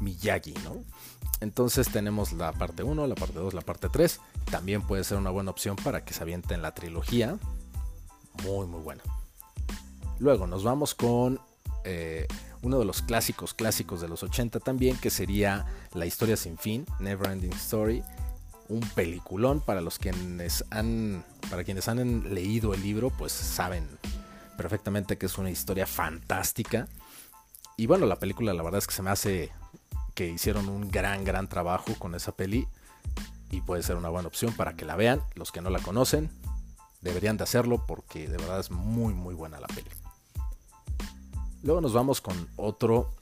Miyagi, 0.00 0.54
¿no? 0.64 0.84
Entonces 1.40 1.88
tenemos 1.90 2.32
la 2.32 2.52
parte 2.52 2.82
1, 2.82 3.06
la 3.06 3.14
parte 3.14 3.38
2, 3.38 3.54
la 3.54 3.60
parte 3.60 3.88
3. 3.88 4.20
También 4.50 4.82
puede 4.82 5.04
ser 5.04 5.18
una 5.18 5.30
buena 5.30 5.50
opción 5.50 5.76
para 5.76 6.04
que 6.04 6.14
se 6.14 6.22
avienten 6.22 6.62
la 6.62 6.74
trilogía. 6.74 7.38
Muy, 8.44 8.66
muy 8.66 8.80
buena. 8.80 9.02
Luego 10.18 10.46
nos 10.46 10.64
vamos 10.64 10.94
con 10.94 11.40
eh, 11.84 12.26
uno 12.62 12.78
de 12.78 12.84
los 12.84 13.02
clásicos 13.02 13.52
clásicos 13.54 14.00
de 14.00 14.08
los 14.08 14.22
80 14.22 14.60
también, 14.60 14.96
que 14.96 15.10
sería 15.10 15.66
La 15.92 16.06
historia 16.06 16.36
sin 16.36 16.56
fin, 16.56 16.86
Never 17.00 17.30
Ending 17.30 17.52
Story 17.52 18.02
un 18.68 18.80
peliculón 18.80 19.60
para 19.60 19.80
los 19.80 19.98
quienes 19.98 20.64
han 20.70 21.24
para 21.50 21.64
quienes 21.64 21.88
han 21.88 22.34
leído 22.34 22.74
el 22.74 22.82
libro 22.82 23.10
pues 23.10 23.32
saben 23.32 23.86
perfectamente 24.56 25.18
que 25.18 25.26
es 25.26 25.38
una 25.38 25.50
historia 25.50 25.86
fantástica 25.86 26.88
y 27.76 27.86
bueno 27.86 28.06
la 28.06 28.16
película 28.16 28.54
la 28.54 28.62
verdad 28.62 28.78
es 28.78 28.86
que 28.86 28.94
se 28.94 29.02
me 29.02 29.10
hace 29.10 29.52
que 30.14 30.28
hicieron 30.28 30.68
un 30.68 30.90
gran 30.90 31.24
gran 31.24 31.48
trabajo 31.48 31.94
con 31.98 32.14
esa 32.14 32.32
peli 32.32 32.68
y 33.50 33.60
puede 33.60 33.82
ser 33.82 33.96
una 33.96 34.08
buena 34.08 34.28
opción 34.28 34.52
para 34.52 34.74
que 34.74 34.84
la 34.84 34.96
vean 34.96 35.22
los 35.34 35.52
que 35.52 35.60
no 35.60 35.70
la 35.70 35.80
conocen 35.80 36.30
deberían 37.00 37.36
de 37.36 37.44
hacerlo 37.44 37.84
porque 37.86 38.28
de 38.28 38.36
verdad 38.36 38.60
es 38.60 38.70
muy 38.70 39.12
muy 39.12 39.34
buena 39.34 39.60
la 39.60 39.66
peli 39.68 39.90
luego 41.62 41.80
nos 41.80 41.92
vamos 41.92 42.20
con 42.20 42.48
otro 42.56 43.14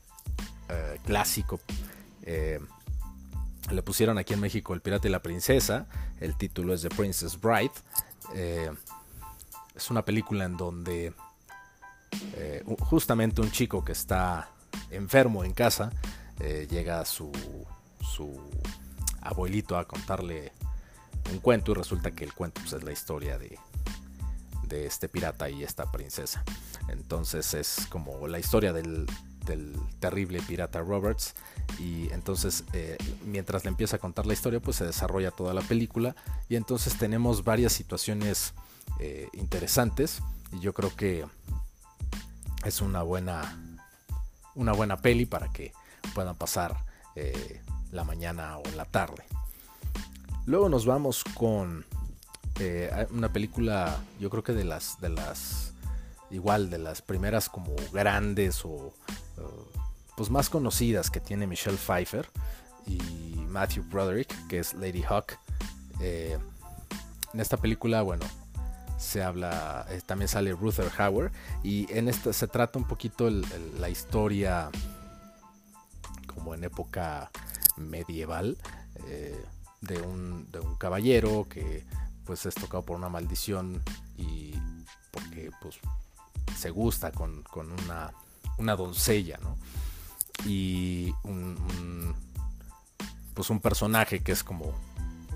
eh, 0.69 0.99
clásico 1.05 1.61
eh, 2.23 2.61
le 3.71 3.83
pusieron 3.83 4.19
aquí 4.19 4.35
en 4.35 4.41
México 4.41 4.75
El 4.75 4.81
Pirata 4.81 5.09
y 5.09 5.11
la 5.11 5.23
Princesa. 5.23 5.87
El 6.21 6.37
título 6.37 6.75
es 6.75 6.83
The 6.83 6.91
Princess 6.91 7.41
Bride. 7.41 7.71
Eh, 8.35 8.71
es 9.75 9.91
una 9.91 10.05
película 10.05 10.45
en 10.45 10.57
donde 10.57 11.15
justamente 12.81 13.41
un 13.41 13.51
chico 13.51 13.85
que 13.85 13.93
está 13.93 14.51
enfermo 14.91 15.45
en 15.45 15.53
casa 15.55 15.91
eh, 16.43 16.67
llega 16.69 17.05
su, 17.05 17.31
su 18.01 18.39
abuelito 19.21 19.79
a 19.79 19.87
contarle 19.87 20.53
un 21.31 21.39
cuento 21.39 21.73
y 21.73 21.75
resulta 21.75 22.11
que 22.11 22.25
el 22.25 22.35
cuento 22.35 22.61
pues, 22.61 22.73
es 22.73 22.83
la 22.83 22.93
historia 22.93 23.39
de, 23.39 23.59
de 24.67 24.87
este 24.87 25.09
pirata 25.09 25.49
y 25.49 25.63
esta 25.63 25.91
princesa. 25.91 26.45
Entonces 26.89 27.55
es 27.55 27.87
como 27.89 28.27
la 28.27 28.39
historia 28.39 28.73
del, 28.73 29.07
del 29.47 29.75
terrible 30.01 30.41
pirata 30.43 30.81
Roberts 30.81 31.35
y 31.79 32.11
entonces 32.13 32.65
eh, 32.73 32.97
mientras 33.25 33.65
le 33.65 33.71
empieza 33.71 33.97
a 33.97 33.99
contar 33.99 34.27
la 34.27 34.33
historia 34.33 34.61
pues 34.61 34.77
se 34.77 34.85
desarrolla 34.85 35.31
toda 35.31 35.55
la 35.55 35.63
película 35.63 36.17
y 36.49 36.57
entonces 36.57 36.99
tenemos 36.99 37.45
varias 37.45 37.73
situaciones 37.73 38.55
eh, 38.99 39.29
interesantes 39.33 40.21
y 40.53 40.61
yo 40.61 40.73
creo 40.73 40.95
que 40.95 41.25
es 42.65 42.81
una 42.81 43.03
buena 43.03 43.59
una 44.55 44.73
buena 44.73 44.99
peli 44.99 45.25
para 45.25 45.49
que 45.51 45.73
puedan 46.15 46.37
pasar 46.37 46.77
eh, 47.17 47.63
la 47.91 48.05
mañana 48.05 48.59
o 48.59 48.63
la 48.77 48.85
tarde 48.85 49.25
luego 50.47 50.69
nos 50.69 50.87
vamos 50.87 51.25
con 51.35 51.85
una 53.11 53.33
película 53.33 53.99
yo 54.21 54.31
creo 54.31 54.45
que 54.45 54.53
de 54.53 54.63
las 54.63 55.01
de 55.01 55.09
las 55.09 55.73
igual 56.31 56.71
de 56.71 56.79
las 56.79 57.03
primeras 57.03 57.49
como 57.49 57.75
grandes 57.93 58.65
o 58.65 58.95
pues 60.17 60.31
más 60.31 60.49
conocidas 60.49 61.11
que 61.11 61.21
tiene 61.21 61.47
Michelle 61.47 61.77
Pfeiffer 61.77 62.29
y 62.87 63.01
Matthew 63.49 63.85
Broderick, 63.85 64.47
que 64.49 64.59
es 64.59 64.75
Lady 64.75 65.03
Hawk. 65.03 65.39
Eh, 66.01 66.39
en 67.33 67.41
esta 67.41 67.57
película, 67.57 68.03
bueno, 68.03 68.25
se 68.99 69.23
habla, 69.23 69.87
eh, 69.91 70.01
también 70.05 70.29
sale 70.29 70.53
Ruther 70.53 70.91
Hauer 70.99 71.33
y 71.63 71.93
en 71.93 72.09
esta 72.09 72.33
se 72.33 72.47
trata 72.47 72.79
un 72.79 72.85
poquito 72.87 73.31
la 73.31 73.89
historia 73.89 74.71
como 76.35 76.55
en 76.55 76.65
época 76.65 77.31
medieval 77.77 78.59
eh, 79.07 79.45
de, 79.81 80.01
un, 80.01 80.51
de, 80.51 80.61
un, 80.61 80.77
caballero 80.77 81.47
que 81.49 81.85
pues 82.25 82.47
es 82.47 82.55
tocado 82.55 82.85
por 82.85 82.97
una 82.97 83.09
maldición 83.09 83.83
y 84.17 84.55
porque 85.11 85.51
pues 85.61 85.79
se 86.57 86.71
gusta 86.71 87.11
con, 87.13 87.43
con 87.43 87.73
una 87.73 88.13
una 88.59 88.77
doncella, 88.77 89.39
¿no? 89.43 89.57
Y 90.47 91.13
un, 91.23 92.15
pues 93.35 93.51
un 93.51 93.61
personaje 93.61 94.21
que 94.21 94.33
es 94.33 94.43
como 94.43 94.73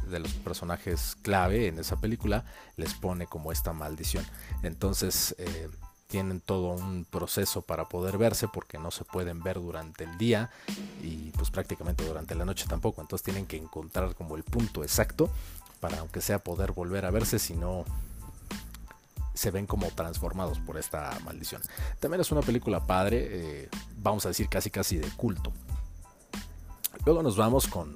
de 0.09 0.21
los 0.21 0.33
personajes 0.35 1.17
clave 1.23 1.67
en 1.67 1.79
esa 1.79 1.97
película 2.01 2.45
les 2.77 2.95
pone 2.95 3.27
como 3.27 3.53
esta 3.53 3.73
maldición. 3.73 4.25
Entonces 4.63 5.35
eh, 5.39 5.69
tienen 6.07 6.41
todo 6.41 6.69
un 6.71 7.05
proceso 7.05 7.63
para 7.63 7.89
poder 7.89 8.19
verse 8.19 8.49
porque 8.49 8.79
no 8.79 8.91
se 8.91 9.05
pueden 9.05 9.43
ver 9.43 9.57
durante 9.57 10.05
el 10.05 10.19
día 10.19 10.51
y 11.03 11.31
pues 11.33 11.51
prácticamente 11.51 12.05
durante 12.05 12.35
la 12.35 12.45
noche 12.45 12.67
tampoco. 12.69 13.01
Entonces 13.01 13.25
tienen 13.25 13.47
que 13.47 13.57
encontrar 13.57 14.15
como 14.15 14.37
el 14.37 14.45
punto 14.45 14.83
exacto 14.83 15.31
para 15.81 15.99
aunque 15.99 16.21
sea 16.21 16.39
poder 16.39 16.73
volver 16.73 17.05
a 17.05 17.11
verse, 17.11 17.39
si 17.39 17.55
no 17.55 17.85
se 19.35 19.51
ven 19.51 19.67
como 19.67 19.89
transformados 19.91 20.59
por 20.61 20.79
esta 20.79 21.19
maldición. 21.25 21.61
También 22.01 22.21
es 22.21 22.33
una 22.33 22.41
película 22.41 22.87
padre, 22.87 23.27
eh, 23.29 23.69
vamos 23.99 24.25
a 24.25 24.29
decir 24.29 24.49
casi 24.49 24.71
casi 24.71 24.97
de 24.97 25.09
culto. 25.11 25.53
Luego 27.05 27.23
nos 27.23 27.37
vamos 27.37 27.67
con 27.67 27.95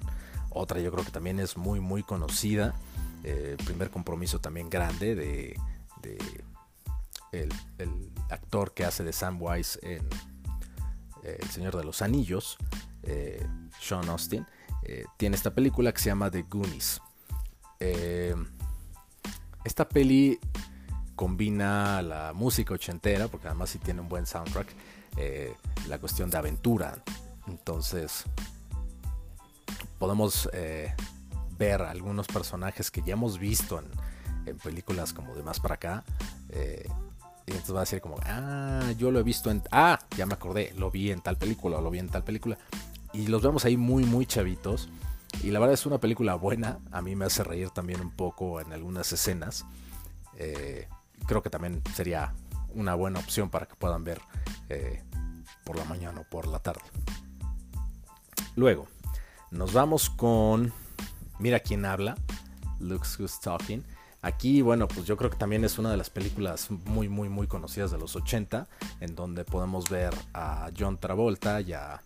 otra, 0.50 0.80
yo 0.80 0.92
creo 0.92 1.04
que 1.04 1.10
también 1.10 1.40
es 1.40 1.56
muy 1.56 1.80
muy 1.80 2.02
conocida. 2.02 2.74
Eh, 3.22 3.56
primer 3.64 3.90
compromiso 3.90 4.38
también 4.38 4.70
grande 4.70 5.14
de, 5.14 5.56
el, 7.32 7.50
actor 8.30 8.72
que 8.74 8.84
hace 8.84 9.02
de 9.02 9.12
Samwise 9.12 9.78
en 9.82 10.06
eh, 11.24 11.38
El 11.40 11.50
Señor 11.50 11.76
de 11.76 11.84
los 11.84 12.00
Anillos, 12.00 12.58
Sean 13.80 14.08
Austin. 14.08 14.46
tiene 15.16 15.34
esta 15.36 15.52
película 15.52 15.92
que 15.92 15.98
se 15.98 16.10
llama 16.10 16.30
The 16.30 16.42
Goonies. 16.42 17.00
esta 19.64 19.88
peli 19.88 20.38
combina 21.20 22.00
la 22.00 22.32
música 22.32 22.72
ochentera, 22.72 23.28
porque 23.28 23.46
además 23.46 23.68
sí 23.68 23.78
tiene 23.78 24.00
un 24.00 24.08
buen 24.08 24.24
soundtrack, 24.24 24.68
eh, 25.18 25.54
la 25.86 25.98
cuestión 25.98 26.30
de 26.30 26.38
aventura. 26.38 27.04
Entonces, 27.46 28.24
podemos 29.98 30.48
eh, 30.54 30.94
ver 31.58 31.82
algunos 31.82 32.26
personajes 32.26 32.90
que 32.90 33.02
ya 33.02 33.12
hemos 33.12 33.38
visto 33.38 33.82
en, 34.46 34.56
películas 34.64 35.12
como 35.12 35.34
de 35.34 35.42
más 35.42 35.60
para 35.60 35.74
acá. 35.74 36.04
Y 37.46 37.52
entonces 37.52 37.74
va 37.74 37.78
a 37.78 37.82
decir 37.82 38.00
como, 38.00 38.16
ah, 38.24 38.92
yo 38.98 39.10
lo 39.10 39.18
he 39.18 39.22
visto 39.22 39.50
en... 39.50 39.62
Ah, 39.70 39.98
ya 40.16 40.26
me 40.26 40.34
acordé, 40.34 40.72
lo 40.76 40.90
vi 40.90 41.10
en 41.10 41.20
tal 41.20 41.36
película 41.36 41.78
o 41.78 41.80
lo 41.80 41.90
vi 41.90 41.98
en 41.98 42.08
tal 42.08 42.24
película. 42.24 42.58
Y 43.12 43.26
los 43.26 43.42
vemos 43.42 43.64
ahí 43.64 43.76
muy, 43.76 44.04
muy 44.04 44.26
chavitos. 44.26 44.88
Y 45.42 45.50
la 45.50 45.58
verdad 45.58 45.74
es 45.74 45.86
una 45.86 45.98
película 45.98 46.34
buena. 46.34 46.78
A 46.92 47.02
mí 47.02 47.16
me 47.16 47.24
hace 47.24 47.42
reír 47.42 47.70
también 47.70 48.00
un 48.00 48.10
poco 48.10 48.60
en 48.60 48.72
algunas 48.72 49.12
escenas. 49.12 49.64
Eh, 50.36 50.88
creo 51.26 51.42
que 51.42 51.50
también 51.50 51.82
sería 51.94 52.34
una 52.74 52.94
buena 52.94 53.18
opción 53.18 53.50
para 53.50 53.66
que 53.66 53.74
puedan 53.74 54.04
ver 54.04 54.20
eh, 54.68 55.02
por 55.64 55.76
la 55.76 55.84
mañana 55.84 56.20
o 56.20 56.24
por 56.24 56.46
la 56.46 56.60
tarde. 56.60 56.82
Luego, 58.54 58.86
nos 59.50 59.72
vamos 59.72 60.10
con 60.10 60.72
Mira 61.40 61.58
quién 61.58 61.86
habla. 61.86 62.16
Looks 62.80 63.18
Who's 63.18 63.40
Talking. 63.40 63.82
Aquí, 64.22 64.60
bueno, 64.60 64.86
pues 64.86 65.06
yo 65.06 65.16
creo 65.16 65.30
que 65.30 65.38
también 65.38 65.64
es 65.64 65.78
una 65.78 65.90
de 65.90 65.96
las 65.96 66.10
películas 66.10 66.70
muy, 66.70 67.08
muy, 67.08 67.30
muy 67.30 67.46
conocidas 67.46 67.90
de 67.90 67.98
los 67.98 68.16
80, 68.16 68.68
en 69.00 69.14
donde 69.14 69.44
podemos 69.44 69.88
ver 69.88 70.14
a 70.34 70.70
John 70.78 70.98
Travolta 70.98 71.62
y 71.62 71.72
a 71.72 72.02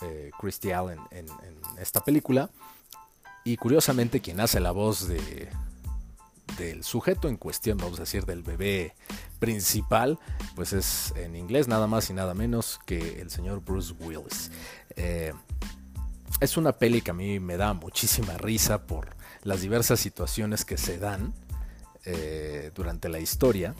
eh, 0.00 0.30
Christy 0.38 0.72
Allen 0.72 1.00
en, 1.10 1.26
esta 1.78 2.02
película. 2.02 2.48
Y 3.44 3.58
curiosamente, 3.58 4.20
quien 4.20 4.40
hace 4.40 4.58
la 4.58 4.70
voz 4.70 5.06
de, 5.06 5.50
del 6.56 6.82
sujeto 6.82 7.28
en 7.28 7.36
cuestión, 7.36 7.76
vamos 7.76 7.98
a 7.98 8.02
decir, 8.02 8.24
del 8.24 8.42
bebé 8.42 8.94
principal, 9.38 10.18
pues 10.54 10.72
es 10.72 11.12
en 11.14 11.36
inglés 11.36 11.68
nada 11.68 11.86
más 11.86 12.08
y 12.08 12.14
nada 12.14 12.32
menos 12.32 12.80
que 12.86 13.20
el 13.20 13.30
señor 13.30 13.62
Bruce 13.62 13.92
Willis. 14.00 14.50
Eh, 14.96 15.34
es 16.40 16.56
una 16.56 16.72
peli 16.72 17.02
que 17.02 17.10
a 17.10 17.14
mí 17.14 17.38
me 17.38 17.58
da 17.58 17.74
muchísima 17.74 18.38
risa 18.38 18.86
por 18.86 19.14
las 19.44 19.60
diversas 19.60 20.00
situaciones 20.00 20.64
que 20.64 20.78
se 20.78 20.98
dan 20.98 21.32
eh, 22.04 22.72
durante 22.74 23.08
la 23.08 23.20
historia. 23.20 23.74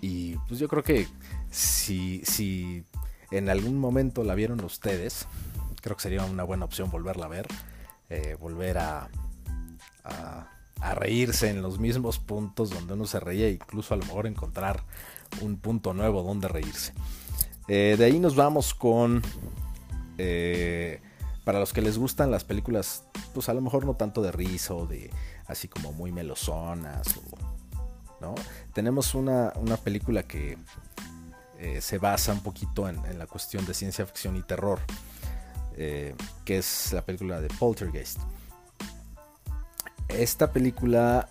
Y 0.00 0.36
pues 0.48 0.60
yo 0.60 0.68
creo 0.68 0.82
que 0.82 1.08
si, 1.50 2.22
si 2.24 2.84
en 3.30 3.48
algún 3.48 3.78
momento 3.78 4.22
la 4.22 4.34
vieron 4.34 4.62
ustedes, 4.62 5.26
creo 5.80 5.96
que 5.96 6.02
sería 6.02 6.24
una 6.24 6.44
buena 6.44 6.66
opción 6.66 6.90
volverla 6.90 7.26
a 7.26 7.28
ver, 7.28 7.48
eh, 8.10 8.36
volver 8.38 8.78
a, 8.78 9.08
a, 10.04 10.94
reírse 10.94 11.50
en 11.50 11.62
los 11.62 11.80
mismos 11.80 12.18
puntos 12.18 12.70
donde 12.70 12.94
uno 12.94 13.06
se 13.06 13.18
reía, 13.18 13.50
incluso 13.50 13.94
a 13.94 13.96
lo 13.96 14.04
mejor 14.04 14.26
encontrar 14.26 14.84
un 15.40 15.56
punto 15.56 15.94
nuevo 15.94 16.22
donde 16.22 16.46
reírse. 16.46 16.92
Eh, 17.66 17.96
de 17.98 18.04
ahí 18.04 18.20
nos 18.20 18.36
vamos 18.36 18.74
con 18.74 19.22
para 21.46 21.60
los 21.60 21.72
que 21.72 21.80
les 21.80 21.96
gustan 21.96 22.32
las 22.32 22.42
películas, 22.42 23.04
pues 23.36 23.50
a 23.50 23.52
lo 23.52 23.60
mejor 23.60 23.84
no 23.84 23.92
tanto 23.92 24.22
de 24.22 24.32
risa 24.32 24.72
o 24.72 24.86
de 24.86 25.10
así 25.46 25.68
como 25.68 25.92
muy 25.92 26.10
melosonas, 26.10 27.06
¿no? 28.18 28.34
Tenemos 28.72 29.14
una, 29.14 29.52
película 29.84 30.22
que 30.22 30.56
eh, 31.58 31.82
se 31.82 31.98
basa 31.98 32.32
un 32.32 32.40
poquito 32.40 32.88
en, 32.88 33.18
la 33.18 33.26
cuestión 33.26 33.66
de 33.66 33.74
ciencia 33.74 34.06
ficción 34.06 34.38
y 34.38 34.42
terror, 34.42 34.80
eh, 35.76 36.14
que 36.46 36.56
es 36.56 36.94
la 36.94 37.02
película 37.02 37.42
de 37.42 37.48
Poltergeist. 37.48 38.20
Esta 40.08 40.50
película, 40.50 41.28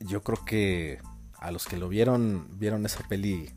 yo 0.00 0.22
creo 0.22 0.44
que 0.44 1.00
a 1.38 1.50
los 1.50 1.64
que 1.64 1.78
lo 1.78 1.88
vieron, 1.88 2.46
vieron 2.58 2.84
esa 2.84 3.08
peli, 3.08 3.50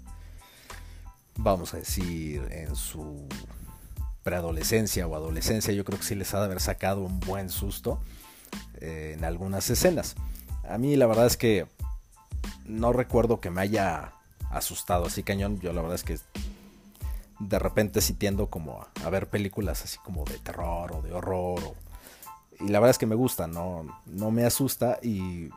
vamos 1.35 1.73
a 1.73 1.77
decir, 1.77 2.47
en 2.51 2.73
su 2.77 3.27
preadolescencia 4.24 5.06
o 5.06 5.15
adolescencia, 5.15 5.74
yo 5.74 5.86
creo 5.86 6.00
que 6.00 6.06
sí 6.06 6.15
les 6.15 6.34
ha 6.34 6.39
de 6.39 6.46
haber 6.46 6.62
sacado 6.62 7.01
un 7.01 7.20
buen 7.20 7.50
susto 7.50 8.00
eh, 8.80 9.15
en 9.18 9.25
algunas 9.25 9.70
escenas. 9.70 10.15
A 10.68 10.77
mí 10.77 10.96
la 10.96 11.08
verdad 11.08 11.25
es 11.25 11.38
que 11.38 11.68
no 12.65 12.94
recuerdo 12.94 13.39
que 13.39 13.50
me 13.50 13.62
haya 13.62 14.13
asustado 14.50 15.06
así 15.06 15.24
cañón. 15.24 15.60
Yo 15.60 15.74
la 15.74 15.82
verdad 15.82 15.95
es 15.95 16.04
que 16.04 16.19
de 17.39 17.60
repente 17.60 18.02
sí 18.02 18.13
tiendo 18.13 18.47
como 18.47 18.86
a, 19.04 19.10
ver 19.10 19.30
películas 19.30 19.84
así 19.84 19.97
como 20.00 20.24
de 20.24 20.38
terror 20.39 20.93
o 20.93 21.02
de 21.02 21.12
horror. 21.13 21.76
y 22.60 22.69
la 22.69 22.80
verdad 22.80 22.91
es 22.91 22.97
que 22.97 23.06
me 23.06 23.15
gusta, 23.15 23.47
no, 23.47 23.86
no 24.06 24.32
me 24.32 24.45
asusta 24.45 25.00
y 25.02 25.50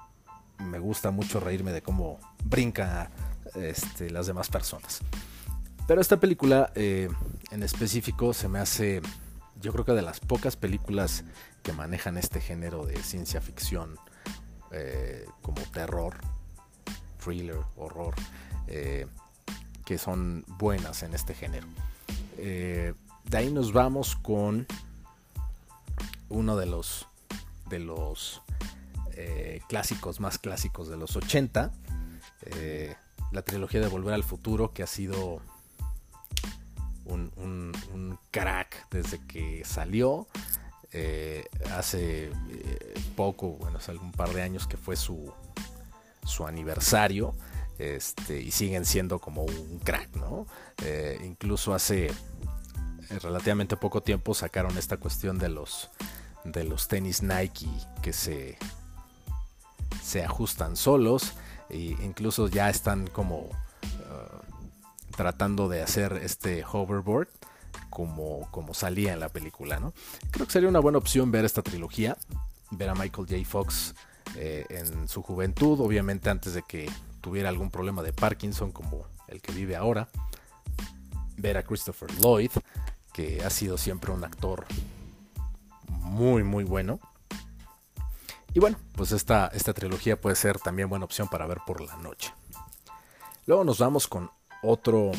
me 0.58 0.78
gusta 0.78 1.10
mucho 1.10 1.38
reírme 1.38 1.72
de 1.72 1.82
cómo 1.82 2.18
brincan 2.44 3.08
este, 3.54 4.10
las 4.10 4.26
demás 4.26 4.48
personas. 4.48 5.00
Pero 5.86 6.00
esta 6.00 6.18
película 6.18 6.72
eh, 6.74 7.08
en 7.50 7.62
específico 7.62 8.34
se 8.34 8.48
me 8.48 8.58
hace, 8.58 9.00
yo 9.60 9.72
creo 9.72 9.84
que 9.84 9.92
de 9.92 10.02
las 10.02 10.18
pocas 10.18 10.56
películas 10.56 11.24
que 11.62 11.72
manejan 11.72 12.18
este 12.18 12.40
género 12.40 12.86
de 12.86 13.00
ciencia 13.02 13.40
ficción 13.40 13.96
eh, 14.72 15.26
como 15.42 15.62
terror, 15.72 16.16
thriller, 17.22 17.60
horror, 17.76 18.14
eh, 18.66 19.06
que 19.84 19.96
son 19.96 20.44
buenas 20.58 21.04
en 21.04 21.14
este 21.14 21.34
género. 21.34 21.68
de 22.36 22.94
ahí 23.32 23.52
nos 23.52 23.72
vamos 23.72 24.16
con 24.16 24.66
uno 26.28 26.56
de 26.56 26.66
los 26.66 27.06
de 27.68 27.78
los 27.78 28.42
clásicos 29.68 30.20
más 30.20 30.38
clásicos 30.38 30.88
de 30.88 30.96
los 30.96 31.16
80, 31.16 31.70
la 33.32 33.42
trilogía 33.42 33.80
de 33.80 33.88
Volver 33.88 34.14
al 34.14 34.24
Futuro, 34.24 34.72
que 34.72 34.82
ha 34.82 34.86
sido 34.86 35.40
un, 37.06 38.18
crack 38.30 38.88
desde 38.90 39.18
que 39.26 39.64
salió. 39.64 40.26
Eh, 40.92 41.44
hace 41.74 42.26
eh, 42.26 42.94
poco, 43.16 43.52
bueno, 43.52 43.78
hace 43.78 43.90
algún 43.90 44.12
par 44.12 44.32
de 44.32 44.42
años 44.42 44.66
que 44.66 44.76
fue 44.76 44.96
su, 44.96 45.32
su 46.24 46.46
aniversario. 46.46 47.34
Este, 47.78 48.40
y 48.40 48.50
siguen 48.52 48.86
siendo 48.86 49.18
como 49.18 49.42
un 49.42 49.80
crack, 49.84 50.16
¿no? 50.16 50.46
Eh, 50.82 51.20
incluso 51.24 51.74
hace 51.74 52.10
relativamente 53.22 53.76
poco 53.76 54.02
tiempo 54.02 54.32
sacaron 54.32 54.78
esta 54.78 54.96
cuestión 54.96 55.38
de 55.38 55.50
los 55.50 55.90
de 56.44 56.64
los 56.64 56.88
tenis 56.88 57.22
Nike 57.22 57.68
que 58.02 58.12
se 58.12 58.56
se 60.02 60.24
ajustan 60.24 60.76
solos 60.76 61.34
e 61.68 61.96
incluso 62.02 62.48
ya 62.48 62.70
están 62.70 63.06
como 63.08 63.50
tratando 65.16 65.68
de 65.68 65.82
hacer 65.82 66.20
este 66.22 66.64
hoverboard 66.64 67.28
como, 67.90 68.48
como 68.50 68.74
salía 68.74 69.12
en 69.12 69.20
la 69.20 69.28
película, 69.28 69.80
¿no? 69.80 69.92
Creo 70.30 70.46
que 70.46 70.52
sería 70.52 70.68
una 70.68 70.80
buena 70.80 70.98
opción 70.98 71.30
ver 71.30 71.44
esta 71.44 71.62
trilogía, 71.62 72.16
ver 72.70 72.90
a 72.90 72.94
Michael 72.94 73.26
J. 73.28 73.44
Fox 73.48 73.94
eh, 74.36 74.66
en 74.68 75.08
su 75.08 75.22
juventud, 75.22 75.80
obviamente 75.80 76.30
antes 76.30 76.54
de 76.54 76.62
que 76.62 76.90
tuviera 77.20 77.48
algún 77.48 77.70
problema 77.70 78.02
de 78.02 78.12
Parkinson 78.12 78.70
como 78.70 79.06
el 79.28 79.40
que 79.40 79.52
vive 79.52 79.76
ahora, 79.76 80.08
ver 81.36 81.56
a 81.56 81.62
Christopher 81.62 82.10
Lloyd, 82.20 82.50
que 83.12 83.42
ha 83.44 83.50
sido 83.50 83.78
siempre 83.78 84.12
un 84.12 84.24
actor 84.24 84.66
muy, 85.88 86.42
muy 86.44 86.64
bueno. 86.64 87.00
Y 88.52 88.60
bueno, 88.60 88.78
pues 88.92 89.12
esta, 89.12 89.48
esta 89.48 89.74
trilogía 89.74 90.20
puede 90.20 90.36
ser 90.36 90.58
también 90.58 90.88
buena 90.88 91.04
opción 91.04 91.28
para 91.28 91.46
ver 91.46 91.58
por 91.66 91.80
la 91.80 91.96
noche. 91.96 92.32
Luego 93.46 93.64
nos 93.64 93.78
vamos 93.78 94.08
con 94.08 94.30
otro, 94.62 95.12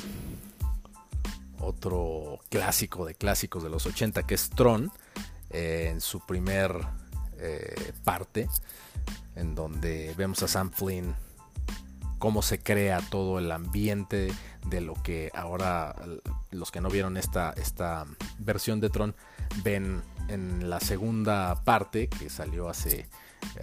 otro 1.60 2.39
clásico 2.50 3.06
de 3.06 3.15
clásicos 3.15 3.63
de 3.63 3.69
los 3.69 3.86
80 3.86 4.23
que 4.23 4.36
es 4.36 4.50
Tron, 4.50 4.91
eh, 5.50 5.89
en 5.91 6.02
su 6.02 6.19
primer 6.26 6.76
eh, 7.38 7.93
parte, 8.04 8.50
en 9.36 9.56
donde 9.56 10.13
vemos 10.17 10.43
a 10.43 10.47
Sam 10.47 10.71
Flynn 10.71 11.15
cómo 12.19 12.41
se 12.41 12.60
crea 12.60 13.02
todo 13.10 13.39
el 13.39 13.52
ambiente 13.52 14.34
de 14.65 14.82
lo 14.82 14.95
que 14.95 15.32
ahora 15.34 15.95
los 16.52 16.71
que 16.71 16.82
no 16.82 16.89
vieron 16.89 17.17
esta, 17.17 17.54
esta 17.54 18.06
versión 18.39 18.80
de 18.80 18.89
Tron 18.89 19.15
ven 19.63 20.02
en 20.28 20.69
la 20.69 20.80
segunda 20.80 21.63
parte 21.63 22.10
que 22.10 22.30
salió 22.30 22.69
hace 22.69 23.08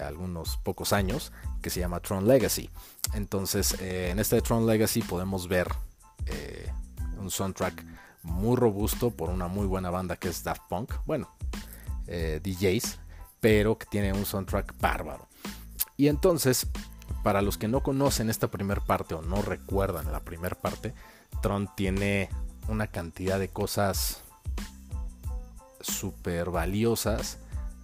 algunos 0.00 0.56
pocos 0.58 0.92
años 0.92 1.32
que 1.62 1.70
se 1.70 1.80
llama 1.80 2.00
Tron 2.00 2.26
Legacy. 2.26 2.70
Entonces, 3.14 3.80
eh, 3.80 4.10
en 4.10 4.18
este 4.18 4.40
Tron 4.40 4.66
Legacy 4.66 5.02
podemos 5.02 5.48
ver 5.48 5.68
eh, 6.26 6.70
un 7.18 7.30
soundtrack 7.30 7.84
muy 8.22 8.56
robusto 8.56 9.10
por 9.10 9.30
una 9.30 9.48
muy 9.48 9.66
buena 9.66 9.90
banda 9.90 10.16
que 10.16 10.28
es 10.28 10.42
Daft 10.42 10.62
Punk. 10.68 10.92
Bueno, 11.06 11.28
eh, 12.06 12.40
DJs, 12.42 12.98
pero 13.40 13.78
que 13.78 13.86
tiene 13.86 14.12
un 14.12 14.26
soundtrack 14.26 14.78
bárbaro. 14.80 15.28
Y 15.96 16.08
entonces, 16.08 16.66
para 17.22 17.42
los 17.42 17.58
que 17.58 17.68
no 17.68 17.82
conocen 17.82 18.30
esta 18.30 18.48
primera 18.48 18.80
parte 18.84 19.14
o 19.14 19.22
no 19.22 19.42
recuerdan 19.42 20.10
la 20.10 20.20
primera 20.20 20.56
parte, 20.56 20.94
Tron 21.42 21.68
tiene 21.76 22.30
una 22.68 22.86
cantidad 22.86 23.38
de 23.38 23.48
cosas 23.48 24.22
súper 25.80 26.50
valiosas 26.50 27.38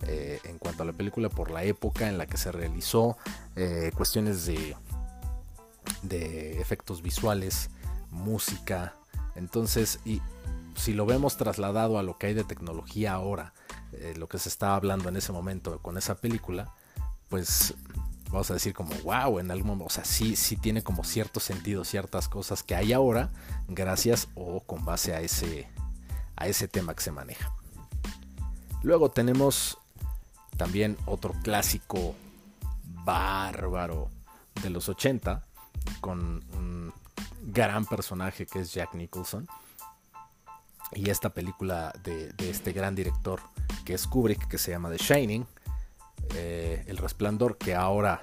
eh, 0.07 0.41
en 0.45 0.59
cuanto 0.59 0.83
a 0.83 0.87
la 0.87 0.93
película 0.93 1.29
por 1.29 1.51
la 1.51 1.65
época 1.65 2.09
en 2.09 2.19
la 2.19 2.27
que 2.27 2.37
se 2.37 2.53
realizó, 2.53 3.17
eh, 3.57 3.93
cuestiones 3.95 4.47
de, 4.47 4.77
de 6.03 6.61
efectos 6.61 7.03
visuales, 7.03 7.71
música. 8.11 8.95
Entonces, 9.35 10.01
y 10.05 10.23
si 10.75 10.95
lo 10.95 11.07
vemos 11.07 11.37
trasladado 11.37 11.99
a 11.99 12.03
lo 12.03 12.17
que 12.19 12.29
hay 12.29 12.35
de 12.35 12.45
tecnología 12.45 13.13
ahora, 13.13 13.53
eh, 13.93 14.15
lo 14.17 14.29
que 14.29 14.39
se 14.39 14.49
estaba 14.49 14.77
hablando 14.77 15.09
en 15.09 15.17
ese 15.17 15.33
momento 15.33 15.79
con 15.81 15.99
esa 15.99 16.15
película, 16.15 16.73
pues 17.29 17.75
vamos 18.31 18.51
a 18.51 18.55
decir 18.55 18.73
como, 18.73 18.95
wow, 19.05 19.39
en 19.39 19.51
algún 19.51 19.67
momento, 19.69 19.87
o 19.87 19.91
sea, 19.91 20.05
sí, 20.05 20.37
sí 20.37 20.57
tiene 20.57 20.83
como 20.83 21.05
cierto 21.05 21.41
sentido 21.41 21.85
ciertas 21.85 22.29
cosas 22.29 22.63
que 22.63 22.75
hay 22.75 22.93
ahora, 22.93 23.31
gracias 23.69 24.29
o 24.35 24.61
con 24.61 24.85
base 24.85 25.15
a 25.15 25.21
ese, 25.21 25.69
a 26.37 26.47
ese 26.47 26.69
tema 26.69 26.95
que 26.95 27.03
se 27.03 27.13
maneja. 27.13 27.53
Luego 28.83 29.11
tenemos 29.11 29.79
también 30.61 30.99
otro 31.07 31.33
clásico 31.43 32.15
bárbaro 32.85 34.11
de 34.63 34.69
los 34.69 34.91
80 34.91 35.43
con 36.03 36.45
un 36.53 36.93
gran 37.47 37.87
personaje 37.87 38.45
que 38.45 38.59
es 38.61 38.75
Jack 38.75 38.93
Nicholson. 38.93 39.49
Y 40.93 41.09
esta 41.09 41.31
película 41.31 41.95
de, 42.05 42.35
este 42.41 42.73
gran 42.73 42.95
director 42.95 43.41
que 43.87 43.95
es 43.95 44.07
Kubrick, 44.07 44.49
que 44.49 44.59
se 44.59 44.73
llama 44.73 44.91
The 44.91 44.99
Shining, 44.99 45.47
eh, 46.35 46.85
El 46.87 46.99
Resplandor, 46.99 47.57
que 47.57 47.75
ahora, 47.75 48.23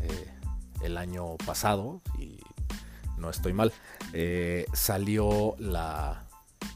eh, 0.00 0.34
el 0.82 0.98
año 0.98 1.36
pasado, 1.36 2.02
y 2.18 2.40
no 3.18 3.30
estoy 3.30 3.52
mal, 3.52 3.72
eh, 4.14 4.66
salió 4.72 5.54
la, 5.60 6.24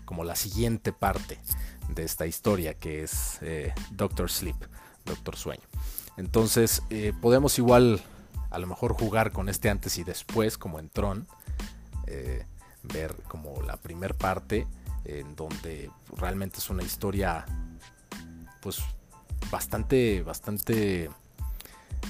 como 0.05 0.23
la 0.23 0.37
siguiente 0.37 0.93
parte 0.93 1.41
de 1.89 2.05
esta 2.05 2.25
historia, 2.25 2.75
que 2.75 3.03
es 3.03 3.41
Doctor 3.91 4.31
Sleep, 4.31 4.55
Doctor 5.05 5.37
Sueño. 5.37 5.63
Entonces, 6.17 6.83
podemos 7.21 7.59
igual 7.59 8.03
a 8.53 8.59
lo 8.59 8.67
mejor 8.67 8.93
jugar 8.93 9.33
con 9.33 9.49
este 9.49 9.71
antes 9.71 9.97
y 9.99 10.05
después, 10.05 10.59
como 10.59 10.79
en 10.79 10.91
Tron, 10.91 11.27
eh, 12.07 12.45
ver 12.83 13.15
como 13.27 13.63
la 13.63 13.79
primer 13.79 14.15
parte, 14.15 14.67
en 15.05 15.35
donde 15.35 15.91
realmente 16.17 16.59
es 16.59 16.69
una 16.69 16.83
historia, 16.83 17.47
pues 18.61 18.81
bastante, 19.51 20.23
bastante 20.23 21.11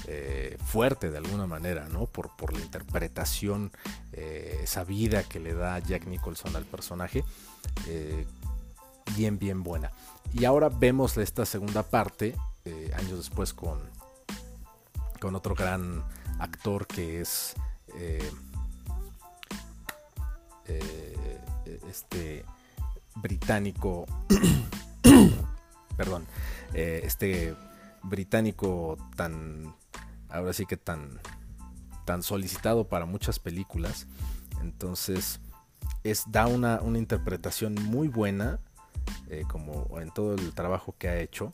eh, 0.07 0.57
fuerte 0.65 1.09
de 1.09 1.17
alguna 1.17 1.47
manera, 1.47 1.87
¿no? 1.87 2.07
Por, 2.07 2.35
por 2.35 2.51
la 2.51 2.59
interpretación, 2.59 3.71
eh, 4.11 4.59
esa 4.63 4.83
vida 4.83 5.23
que 5.23 5.39
le 5.39 5.53
da 5.53 5.79
Jack 5.79 6.07
Nicholson 6.07 6.57
al 6.57 6.65
personaje, 6.65 7.23
bien, 9.15 9.39
bien 9.39 9.63
buena. 9.63 9.91
Y 10.33 10.43
ahora 10.43 10.67
vemos 10.67 11.17
esta 11.17 11.45
segunda 11.45 11.83
parte, 11.83 12.35
años 12.95 13.17
después, 13.17 13.53
con, 13.53 13.79
con 15.19 15.35
otro 15.35 15.55
gran 15.55 16.03
actor 16.39 16.87
que 16.87 17.21
es 17.21 17.55
eh, 17.95 18.31
eh, 21.65 21.79
este 21.89 22.45
británico, 23.15 24.05
perdón, 25.97 26.25
eh, 26.73 27.01
este 27.03 27.55
británico 28.01 28.97
tan, 29.15 29.75
ahora 30.29 30.53
sí 30.53 30.65
que 30.65 30.77
tan, 30.77 31.19
tan 32.05 32.23
solicitado 32.23 32.87
para 32.87 33.05
muchas 33.05 33.39
películas. 33.39 34.07
Entonces, 34.61 35.39
es, 36.03 36.23
da 36.27 36.47
una, 36.47 36.81
una 36.81 36.97
interpretación 36.97 37.75
muy 37.75 38.07
buena, 38.07 38.59
como 39.49 39.99
en 39.99 40.11
todo 40.11 40.35
el 40.35 40.53
trabajo 40.53 40.95
que 40.97 41.09
ha 41.09 41.17
hecho 41.19 41.51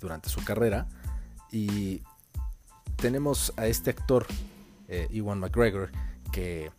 durante 0.00 0.28
su 0.28 0.44
carrera. 0.44 0.86
Y 1.50 2.02
tenemos 2.96 3.52
a 3.56 3.66
este 3.66 3.90
actor, 3.90 4.26
eh, 4.88 5.08
Ewan 5.12 5.40
McGregor, 5.40 5.90
que 6.30 6.70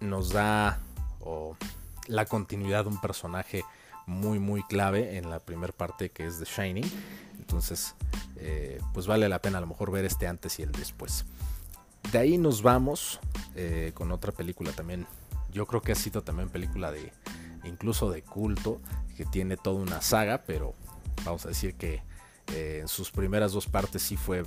nos 0.00 0.30
da 0.30 0.80
la 2.08 2.26
continuidad 2.26 2.84
de 2.84 2.90
un 2.90 3.00
personaje 3.00 3.64
muy 4.06 4.38
muy 4.40 4.62
clave 4.64 5.16
en 5.16 5.30
la 5.30 5.38
primera 5.38 5.72
parte 5.72 6.10
que 6.10 6.26
es 6.26 6.38
The 6.38 6.44
Shining. 6.44 6.90
Entonces, 7.38 7.94
eh, 8.36 8.80
pues 8.92 9.06
vale 9.06 9.28
la 9.28 9.40
pena 9.40 9.58
a 9.58 9.60
lo 9.60 9.66
mejor 9.66 9.90
ver 9.90 10.04
este 10.04 10.26
antes 10.26 10.58
y 10.58 10.62
el 10.62 10.72
después. 10.72 11.24
De 12.10 12.18
ahí 12.18 12.38
nos 12.38 12.62
vamos 12.62 13.20
eh, 13.54 13.92
con 13.94 14.10
otra 14.12 14.32
película 14.32 14.72
también. 14.72 15.06
Yo 15.52 15.66
creo 15.66 15.82
que 15.82 15.92
ha 15.92 15.96
sido 15.96 16.22
también 16.22 16.48
película 16.48 16.90
de 16.90 17.12
incluso 17.64 18.10
de 18.10 18.22
culto, 18.22 18.80
que 19.16 19.24
tiene 19.24 19.56
toda 19.56 19.80
una 19.80 20.02
saga, 20.02 20.42
pero 20.46 20.74
vamos 21.24 21.44
a 21.44 21.48
decir 21.48 21.74
que 21.74 22.02
en 22.48 22.88
sus 22.88 23.10
primeras 23.10 23.52
dos 23.52 23.66
partes 23.66 24.02
sí 24.02 24.16
fue 24.16 24.44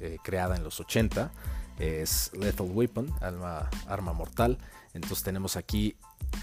eh, 0.00 0.18
creada 0.22 0.56
en 0.56 0.64
los 0.64 0.80
80. 0.80 1.30
Es 1.78 2.30
Lethal 2.34 2.70
Weapon, 2.70 3.12
arma 3.20 4.12
mortal. 4.12 4.58
Entonces 4.92 5.22
tenemos 5.24 5.56
aquí 5.56 5.96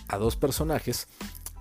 a 0.07 0.17
dos 0.17 0.35
personajes, 0.35 1.07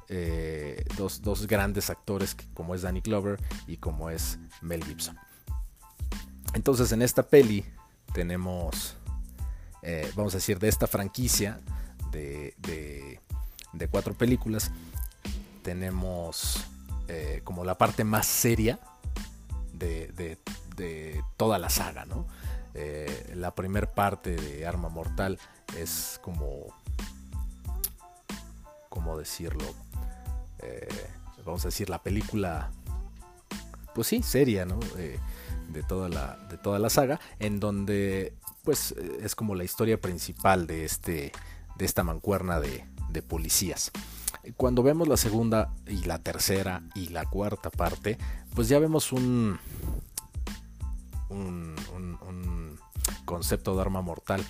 eh, 0.09 0.85
dos, 0.97 1.47
grandes 1.47 1.89
actores 1.89 2.37
como 2.55 2.75
es 2.75 2.83
Danny 2.83 3.01
Glover 3.01 3.39
y 3.67 3.77
como 3.77 4.11
es 4.11 4.39
Mel 4.61 4.85
Gibson. 4.85 5.17
Entonces 6.55 6.91
en 6.91 7.03
esta 7.03 7.23
peli 7.23 7.65
tenemos, 8.13 8.97
eh, 9.83 10.11
vamos 10.17 10.35
a 10.35 10.39
decir, 10.39 10.59
de 10.59 10.69
esta 10.69 10.89
franquicia 10.89 11.61
de, 12.11 13.21
cuatro 13.91 14.15
películas, 14.15 14.73
tenemos 15.63 16.65
como 17.45 17.65
la 17.65 17.77
parte 17.77 18.05
más 18.05 18.27
seria 18.27 18.79
de, 19.81 20.39
toda 21.37 21.59
la 21.59 21.71
saga. 21.71 22.07
Eh, 22.75 23.33
la 23.35 23.55
primer 23.55 23.89
parte 23.89 24.37
de 24.37 24.67
Arma 24.67 24.89
Mortal 24.89 25.39
es 25.77 26.21
como, 26.23 26.67
¿cómo 28.89 29.19
decirlo? 29.19 29.65
Eh, 30.61 30.89
vamos 31.45 31.65
a 31.65 31.69
decir 31.69 31.91
la 31.91 32.03
película, 32.03 32.71
pues 33.95 34.07
sí, 34.09 34.23
seria. 34.23 34.67
Eh, 34.97 35.19
de, 35.69 35.85
toda 35.85 36.09
la, 36.09 36.37
de 36.51 36.59
toda 36.59 36.81
la 36.81 36.91
saga, 36.91 37.21
en 37.39 37.61
donde 37.61 38.35
pues 38.65 38.93
es 39.23 39.37
como 39.37 39.55
la 39.55 39.63
historia 39.63 40.01
principal 40.01 40.67
de, 40.67 40.85
este, 40.85 41.31
de 41.77 41.85
esta 41.85 42.03
mancuerna 42.03 42.59
de 42.59 43.23
policías. 43.23 43.93
Cuando 44.57 44.83
vemos 44.83 45.09
la 45.09 45.17
segunda 45.17 45.75
y 45.87 46.05
la 46.05 46.19
tercera 46.19 46.83
y 46.95 47.09
la 47.09 47.27
cuarta 47.27 47.71
parte, 47.71 48.19
pues 48.55 48.69
ya 48.69 48.79
vemos 48.79 49.13
un, 49.13 49.59
un, 51.29 52.79
concepto 53.25 53.77
de 53.77 53.83
arma 53.83 54.03
mortal, 54.03 54.45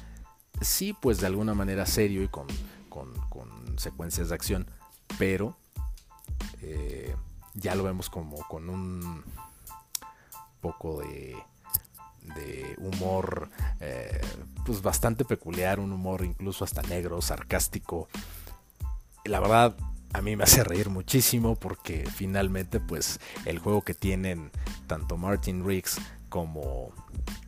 sí, 0.62 0.96
pues 0.98 1.20
de 1.20 1.26
alguna 1.26 1.54
manera 1.54 1.84
serio 1.84 2.22
y 2.22 2.28
con, 2.28 2.46
secuencias 3.76 4.28
de 4.28 4.34
acción, 4.34 4.70
pero 5.18 5.56
eh, 6.62 7.14
ya 7.54 7.74
lo 7.74 7.82
vemos 7.84 8.10
como 8.10 8.36
con 8.48 8.68
un 8.68 9.22
poco 10.60 11.00
de, 11.00 11.36
de 12.34 12.74
humor 12.78 13.50
eh, 13.80 14.20
pues 14.64 14.82
bastante 14.82 15.24
peculiar, 15.24 15.80
un 15.80 15.92
humor 15.92 16.24
incluso 16.24 16.64
hasta 16.64 16.82
negro, 16.82 17.20
sarcástico. 17.22 18.08
La 19.30 19.38
verdad, 19.38 19.76
a 20.12 20.22
mí 20.22 20.34
me 20.34 20.42
hace 20.42 20.64
reír 20.64 20.90
muchísimo 20.90 21.54
porque 21.54 22.04
finalmente 22.12 22.80
pues 22.80 23.20
el 23.44 23.60
juego 23.60 23.82
que 23.82 23.94
tienen 23.94 24.50
tanto 24.88 25.16
Martin 25.16 25.64
Riggs 25.64 25.98
como, 26.28 26.92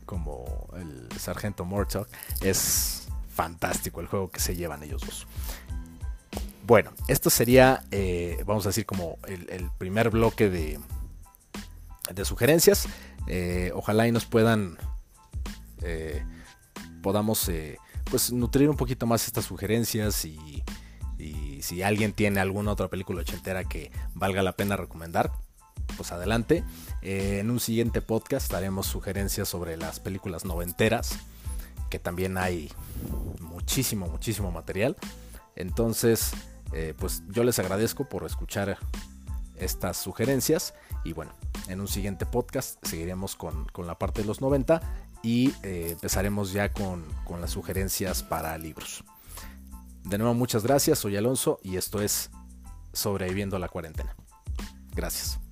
como 0.05 0.69
el 0.77 1.09
sargento 1.19 1.65
Murtaugh, 1.65 2.07
es 2.39 3.09
fantástico 3.29 3.99
el 3.99 4.07
juego 4.07 4.31
que 4.31 4.39
se 4.39 4.55
llevan 4.55 4.81
ellos 4.81 5.01
dos. 5.05 5.27
Bueno, 6.65 6.93
esto 7.09 7.29
sería, 7.29 7.83
eh, 7.91 8.41
vamos 8.45 8.65
a 8.65 8.69
decir, 8.69 8.85
como 8.85 9.17
el, 9.27 9.69
primer 9.77 10.09
bloque 10.09 10.49
de, 10.49 10.79
de 12.13 12.23
sugerencias. 12.23 12.87
Eh, 13.27 13.73
ojalá 13.75 14.07
y 14.07 14.13
nos 14.13 14.23
puedan, 14.23 14.77
eh, 15.81 16.23
podamos 17.01 17.51
pues 18.09 18.31
nutrir 18.31 18.69
un 18.69 18.77
poquito 18.77 19.05
más 19.05 19.27
estas 19.27 19.43
sugerencias 19.43 20.23
y, 20.23 20.63
y 21.23 21.61
si 21.61 21.81
alguien 21.83 22.13
tiene 22.13 22.39
alguna 22.39 22.71
otra 22.71 22.89
película 22.89 23.21
ochentera 23.21 23.63
que 23.63 23.91
valga 24.13 24.43
la 24.43 24.53
pena 24.53 24.75
recomendar, 24.75 25.31
pues 25.95 26.11
adelante. 26.11 26.63
Eh, 27.01 27.39
en 27.39 27.49
un 27.49 27.59
siguiente 27.59 28.01
podcast 28.01 28.51
daremos 28.51 28.87
sugerencias 28.87 29.47
sobre 29.47 29.77
las 29.77 29.99
películas 29.99 30.43
noventeras, 30.45 31.17
que 31.89 31.99
también 31.99 32.37
hay 32.37 32.71
muchísimo, 33.39 34.07
muchísimo 34.07 34.51
material. 34.51 34.97
Entonces, 35.55 36.31
eh, 36.73 36.93
pues 36.97 37.23
yo 37.29 37.43
les 37.43 37.59
agradezco 37.59 38.09
por 38.09 38.25
escuchar 38.25 38.77
estas 39.55 39.97
sugerencias 39.97 40.73
y 41.05 41.13
bueno, 41.13 41.31
en 41.67 41.79
un 41.79 41.87
siguiente 41.87 42.25
podcast 42.25 42.83
seguiremos 42.85 43.35
con, 43.35 43.67
la 43.77 43.97
parte 43.97 44.21
de 44.21 44.27
los 44.27 44.41
90 44.41 44.81
y 45.21 45.53
eh, 45.63 45.89
empezaremos 45.91 46.51
ya 46.51 46.73
con, 46.73 47.05
con 47.23 47.39
las 47.39 47.51
sugerencias 47.51 48.23
para 48.23 48.57
libros. 48.57 49.03
De 50.03 50.17
nuevo, 50.17 50.33
muchas 50.33 50.63
gracias, 50.63 50.99
soy 50.99 51.15
Alonso 51.15 51.59
y 51.63 51.77
esto 51.77 52.01
es 52.01 52.29
Sobreviviendo 52.91 53.55
a 53.55 53.59
la 53.59 53.69
cuarentena. 53.69 54.15
Gracias. 54.93 55.42